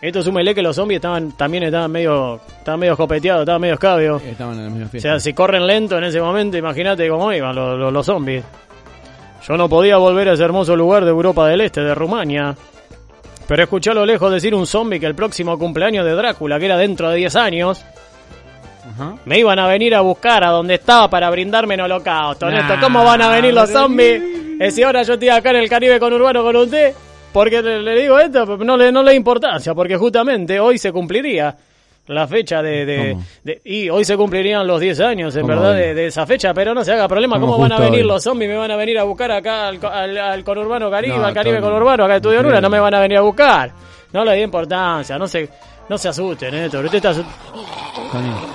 Esto 0.00 0.22
súmele 0.22 0.54
que 0.54 0.62
los 0.62 0.76
zombies 0.76 0.98
estaban, 0.98 1.32
también 1.36 1.64
estaban 1.64 1.90
medio, 1.90 2.40
estaban 2.58 2.78
medio 2.78 2.96
copeteados, 2.96 3.42
estaban 3.42 3.60
medio 3.60 3.74
escabios. 3.74 4.22
Estaban 4.22 4.56
en 4.58 4.64
la 4.64 4.70
misma 4.70 4.90
O 4.94 5.00
sea, 5.00 5.18
si 5.18 5.32
corren 5.32 5.66
lento 5.66 5.96
en 5.98 6.04
ese 6.04 6.20
momento, 6.20 6.56
imagínate 6.56 7.08
cómo 7.08 7.32
iban 7.32 7.54
los, 7.56 7.78
los- 7.78 7.92
los 7.92 8.06
zombies. 8.06 8.44
Yo 9.48 9.56
no 9.56 9.68
podía 9.68 9.96
volver 9.96 10.28
a 10.28 10.32
ese 10.34 10.44
hermoso 10.44 10.76
lugar 10.76 11.04
de 11.04 11.10
Europa 11.10 11.46
del 11.48 11.60
Este, 11.62 11.80
de 11.80 11.94
Rumania. 11.94 12.54
Pero 13.48 13.62
escuché 13.62 13.90
a 13.90 13.94
lo 13.94 14.04
lejos 14.04 14.30
decir 14.32 14.54
un 14.54 14.66
zombie 14.66 14.98
que 15.00 15.06
el 15.06 15.14
próximo 15.14 15.56
cumpleaños 15.58 16.04
de 16.04 16.12
Drácula, 16.14 16.58
que 16.58 16.66
era 16.66 16.76
dentro 16.76 17.08
de 17.10 17.16
10 17.16 17.36
años, 17.36 17.84
me 19.24 19.38
iban 19.38 19.58
a 19.58 19.66
venir 19.66 19.94
a 19.94 20.00
buscar 20.00 20.44
a 20.44 20.50
donde 20.50 20.74
estaba 20.74 21.08
para 21.08 21.30
brindarme 21.30 21.74
en 21.74 21.80
holocausto. 21.82 22.46
Nah, 22.50 22.58
Néstor, 22.58 22.80
¿cómo 22.80 23.04
van 23.04 23.22
a 23.22 23.28
venir 23.30 23.54
los 23.54 23.70
zombies? 23.70 24.22
Es 24.58 24.74
si 24.74 24.82
ahora 24.82 25.02
yo 25.02 25.14
estoy 25.14 25.28
acá 25.28 25.50
en 25.50 25.56
el 25.56 25.68
Caribe 25.68 25.98
con 26.00 26.12
Urbano 26.12 26.42
con 26.42 26.56
usted. 26.56 26.92
Porque 27.32 27.60
le, 27.60 27.82
le 27.82 28.00
digo 28.00 28.18
esto, 28.18 28.44
pero 28.46 28.64
no 28.64 28.76
le, 28.76 28.90
no 28.90 29.02
le 29.02 29.10
da 29.10 29.14
importancia, 29.14 29.74
porque 29.74 29.96
justamente 29.96 30.58
hoy 30.58 30.78
se 30.78 30.90
cumpliría 30.90 31.54
la 32.06 32.26
fecha 32.26 32.62
de... 32.62 32.86
de- 32.86 33.60
y 33.64 33.90
hoy 33.90 34.04
se 34.06 34.16
cumplirían 34.16 34.66
los 34.66 34.80
10 34.80 35.00
años, 35.00 35.34
en 35.36 35.42
¿Cómo 35.42 35.54
verdad, 35.54 35.74
de, 35.74 35.92
de 35.92 36.06
esa 36.06 36.24
fecha, 36.24 36.54
pero 36.54 36.72
no 36.72 36.82
se 36.84 36.92
haga 36.92 37.06
problema. 37.08 37.34
¿Cómo 37.38 37.52
¿Cómo 37.54 37.62
van 37.68 37.72
a 37.72 37.78
venir 37.80 38.00
hoy? 38.02 38.06
los 38.06 38.22
zombies? 38.22 38.48
Me 38.48 38.56
van 38.56 38.70
a 38.70 38.76
venir 38.76 38.98
a 38.98 39.02
buscar 39.02 39.30
acá 39.32 39.68
al, 39.68 39.84
al, 39.84 40.16
al 40.16 40.44
conurbano 40.44 40.90
Caribe, 40.90 41.18
No, 41.18 41.24
al 41.26 41.34
Caribe 41.34 41.60
conurbano, 41.60 42.04
acá 42.04 42.12
de 42.14 42.18
Estudio 42.18 42.42
Luna, 42.42 42.60
no 42.60 42.70
me 42.70 42.78
van 42.80 42.94
a 42.94 43.00
venir 43.00 43.18
a 43.18 43.22
buscar. 43.22 43.70
No 44.12 44.24
le 44.24 44.32
dé 44.32 44.40
importancia, 44.42 45.18
no 45.18 45.26
se, 45.26 45.46
no 45.90 45.98
se 45.98 46.08
asusten, 46.08 46.52
Néstor. 46.54 46.84
Usted 46.86 46.96
está, 47.04 47.12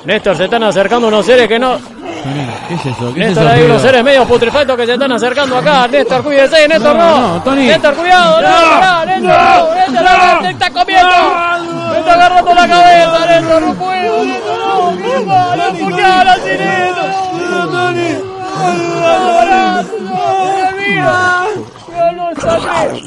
Néstor, 0.06 0.36
se 0.38 0.46
están 0.46 0.64
acercando 0.64 1.08
unos 1.10 1.26
seres 1.26 1.48
que 1.48 1.60
no... 1.60 1.78
¿qué 2.68 2.74
es 2.76 2.86
eso? 2.86 3.14
¿Qué 3.14 3.22
es 3.22 3.28
Néstor, 3.28 3.44
eso? 3.46 3.54
hay 3.54 3.62
unos 3.64 3.82
seres 3.82 4.04
medio 4.04 4.26
putrefactos 4.26 4.78
que 4.78 4.86
se 4.86 4.94
están 4.94 5.12
acercando 5.12 5.58
acá. 5.58 5.88
Néstor, 5.88 6.24
cuídese, 6.24 6.68
Néstor, 6.68 6.96
No, 6.96 7.18
no. 7.20 7.34
no, 7.36 7.44
Tony. 7.44 7.68
Néstor, 7.68 7.96
cuidado, 7.96 8.42
no, 8.42 8.50
no, 8.50 9.06
Néstor, 9.06 9.24
no, 9.24 9.76
Néstor, 9.76 10.04
no, 10.04 10.40
te 10.42 10.50
está 10.50 10.70
comiendo. 10.72 11.16
Me 11.92 12.00
está 12.00 12.14
agarrando 12.14 12.54
la 12.54 12.68
cabeza, 12.68 13.26
Néstor, 13.28 13.62
no 13.62 13.74
puedo, 13.76 14.26
Néstor, 14.26 14.60
no, 14.60 14.92
no, 14.92 15.20
no, 15.20 15.56
no. 15.56 15.56
No, 17.52 17.68
Tony. 17.70 18.12
No, 18.62 18.74
no, 19.46 20.72
mira. 20.78 21.46
No, 21.90 22.12
no, 22.12 22.42
sangre. 22.42 23.02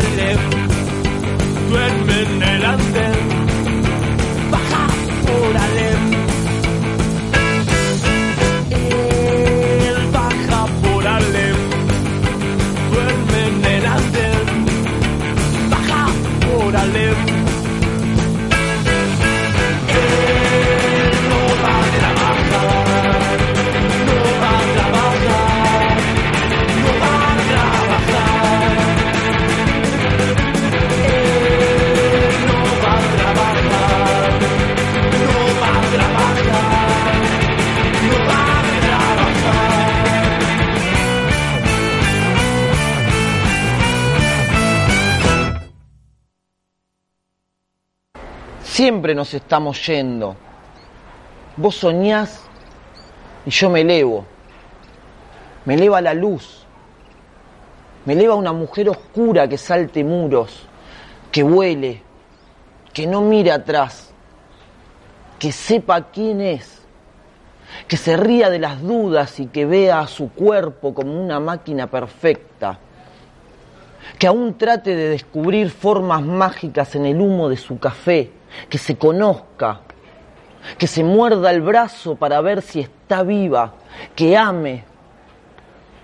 Por 0.00 0.06
Alem, 0.06 0.38
duerme 1.68 3.09
Siempre 48.90 49.14
nos 49.14 49.32
estamos 49.34 49.86
yendo. 49.86 50.34
Vos 51.56 51.76
soñás 51.76 52.40
y 53.46 53.50
yo 53.50 53.70
me 53.70 53.82
elevo. 53.82 54.24
Me 55.64 55.74
eleva 55.74 56.00
la 56.00 56.12
luz. 56.12 56.66
Me 58.04 58.14
eleva 58.14 58.34
una 58.34 58.52
mujer 58.52 58.88
oscura 58.88 59.46
que 59.46 59.58
salte 59.58 60.02
muros, 60.02 60.66
que 61.30 61.44
vuele, 61.44 62.02
que 62.92 63.06
no 63.06 63.20
mire 63.20 63.52
atrás, 63.52 64.12
que 65.38 65.52
sepa 65.52 66.10
quién 66.10 66.40
es, 66.40 66.82
que 67.86 67.96
se 67.96 68.16
ría 68.16 68.50
de 68.50 68.58
las 68.58 68.82
dudas 68.82 69.38
y 69.38 69.46
que 69.46 69.66
vea 69.66 70.00
a 70.00 70.08
su 70.08 70.32
cuerpo 70.32 70.94
como 70.94 71.12
una 71.12 71.38
máquina 71.38 71.86
perfecta, 71.86 72.80
que 74.20 74.26
aún 74.26 74.58
trate 74.58 74.94
de 74.94 75.08
descubrir 75.08 75.70
formas 75.70 76.20
mágicas 76.20 76.94
en 76.94 77.06
el 77.06 77.18
humo 77.18 77.48
de 77.48 77.56
su 77.56 77.78
café, 77.78 78.30
que 78.68 78.76
se 78.76 78.96
conozca, 78.96 79.80
que 80.76 80.86
se 80.86 81.02
muerda 81.02 81.50
el 81.50 81.62
brazo 81.62 82.16
para 82.16 82.42
ver 82.42 82.60
si 82.60 82.80
está 82.80 83.22
viva, 83.22 83.76
que 84.14 84.36
ame, 84.36 84.84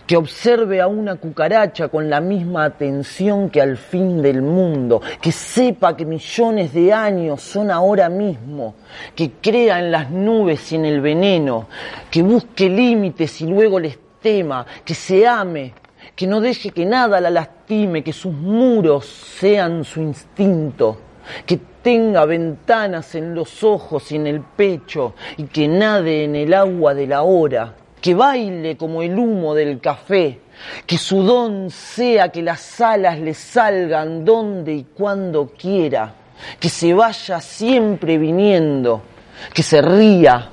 que 0.07 0.17
observe 0.17 0.81
a 0.81 0.87
una 0.87 1.17
cucaracha 1.17 1.89
con 1.89 2.09
la 2.09 2.23
misma 2.23 2.65
atención 2.65 3.51
que 3.51 3.61
al 3.61 3.77
fin 3.77 4.23
del 4.23 4.41
mundo, 4.41 5.03
que 5.21 5.31
sepa 5.31 5.95
que 5.95 6.07
millones 6.07 6.73
de 6.73 6.95
años 6.95 7.43
son 7.43 7.71
ahora 7.71 8.09
mismo, 8.09 8.77
que 9.15 9.33
crea 9.33 9.79
en 9.79 9.91
las 9.91 10.11
nubes 10.11 10.73
y 10.73 10.77
en 10.77 10.87
el 10.87 11.03
veneno, 11.03 11.67
que 12.11 12.23
busque 12.23 12.71
límites 12.71 13.43
y 13.43 13.47
luego 13.47 13.79
les 13.79 13.99
tema, 14.23 14.65
que 14.87 14.95
se 14.95 15.27
ame, 15.27 15.75
que 16.17 16.27
no 16.27 16.41
deje 16.41 16.71
que 16.71 16.85
nada 16.85 17.21
la 17.21 17.31
lastime, 17.31 18.03
que 18.03 18.13
sus 18.13 18.33
muros 18.33 19.07
sean 19.07 19.85
su 19.85 20.01
instinto, 20.01 20.99
que 21.47 21.59
tenga 21.83 22.25
ventanas 22.25 23.15
en 23.15 23.35
los 23.35 23.63
ojos 23.63 24.11
y 24.11 24.17
en 24.17 24.27
el 24.27 24.41
pecho 24.41 25.15
y 25.37 25.45
que 25.45 25.69
nade 25.69 26.25
en 26.25 26.35
el 26.35 26.55
agua 26.55 26.95
de 26.95 27.07
la 27.07 27.23
hora 27.23 27.75
que 28.01 28.15
baile 28.15 28.77
como 28.77 29.03
el 29.03 29.19
humo 29.19 29.53
del 29.53 29.81
café, 29.81 30.39
que 30.87 30.97
su 30.97 31.25
don 31.25 31.71
sea 31.71 32.29
que 32.29 32.41
las 32.41 32.81
alas 32.81 33.19
le 33.19 33.35
salgan 33.35 34.25
donde 34.25 34.75
y 34.75 34.85
cuando 34.97 35.49
quiera, 35.49 36.15
que 36.61 36.69
se 36.69 36.95
vaya 36.95 37.41
siempre 37.41 38.17
viniendo, 38.17 39.03
que 39.53 39.65
se 39.65 39.83
ría, 39.83 40.51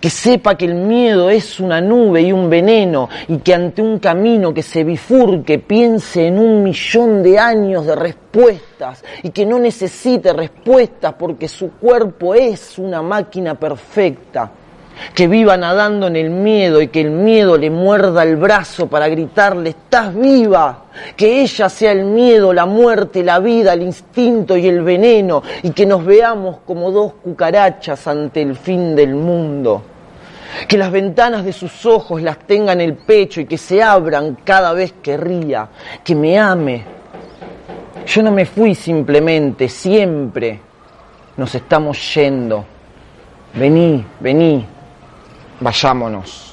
que 0.00 0.10
sepa 0.10 0.56
que 0.56 0.66
el 0.66 0.74
miedo 0.74 1.30
es 1.30 1.60
una 1.60 1.80
nube 1.80 2.22
y 2.22 2.32
un 2.32 2.48
veneno 2.48 3.08
y 3.28 3.38
que 3.38 3.54
ante 3.54 3.82
un 3.82 3.98
camino 3.98 4.54
que 4.54 4.62
se 4.62 4.84
bifurque 4.84 5.58
piense 5.58 6.26
en 6.26 6.38
un 6.38 6.62
millón 6.62 7.22
de 7.22 7.38
años 7.38 7.86
de 7.86 7.96
respuestas 7.96 9.04
y 9.22 9.30
que 9.30 9.44
no 9.44 9.58
necesite 9.58 10.32
respuestas 10.32 11.14
porque 11.14 11.48
su 11.48 11.72
cuerpo 11.72 12.34
es 12.34 12.78
una 12.78 13.02
máquina 13.02 13.54
perfecta 13.54 14.50
que 15.14 15.28
viva 15.28 15.56
nadando 15.56 16.06
en 16.06 16.16
el 16.16 16.30
miedo 16.30 16.80
y 16.80 16.88
que 16.88 17.00
el 17.00 17.10
miedo 17.10 17.56
le 17.56 17.70
muerda 17.70 18.22
el 18.22 18.36
brazo 18.36 18.88
para 18.88 19.08
gritarle, 19.08 19.70
estás 19.70 20.14
viva, 20.14 20.84
que 21.16 21.42
ella 21.42 21.68
sea 21.68 21.92
el 21.92 22.04
miedo, 22.04 22.52
la 22.52 22.66
muerte, 22.66 23.22
la 23.22 23.38
vida, 23.38 23.72
el 23.72 23.82
instinto 23.82 24.56
y 24.56 24.66
el 24.68 24.82
veneno, 24.82 25.42
y 25.62 25.70
que 25.70 25.86
nos 25.86 26.04
veamos 26.04 26.58
como 26.66 26.90
dos 26.90 27.14
cucarachas 27.22 28.06
ante 28.06 28.42
el 28.42 28.56
fin 28.56 28.94
del 28.94 29.14
mundo. 29.14 29.82
Que 30.66 30.78
las 30.78 30.90
ventanas 30.90 31.44
de 31.44 31.52
sus 31.52 31.84
ojos 31.86 32.22
las 32.22 32.38
tenga 32.38 32.72
en 32.72 32.80
el 32.80 32.94
pecho 32.94 33.40
y 33.40 33.46
que 33.46 33.58
se 33.58 33.82
abran 33.82 34.38
cada 34.44 34.72
vez 34.72 34.94
que 35.02 35.16
ría, 35.16 35.68
que 36.02 36.14
me 36.14 36.38
ame. 36.38 36.84
Yo 38.06 38.22
no 38.22 38.30
me 38.30 38.46
fui 38.46 38.74
simplemente, 38.74 39.68
siempre 39.68 40.60
nos 41.36 41.54
estamos 41.54 42.14
yendo. 42.14 42.64
Vení, 43.54 44.04
vení, 44.20 44.66
vayámonos. 45.60 46.47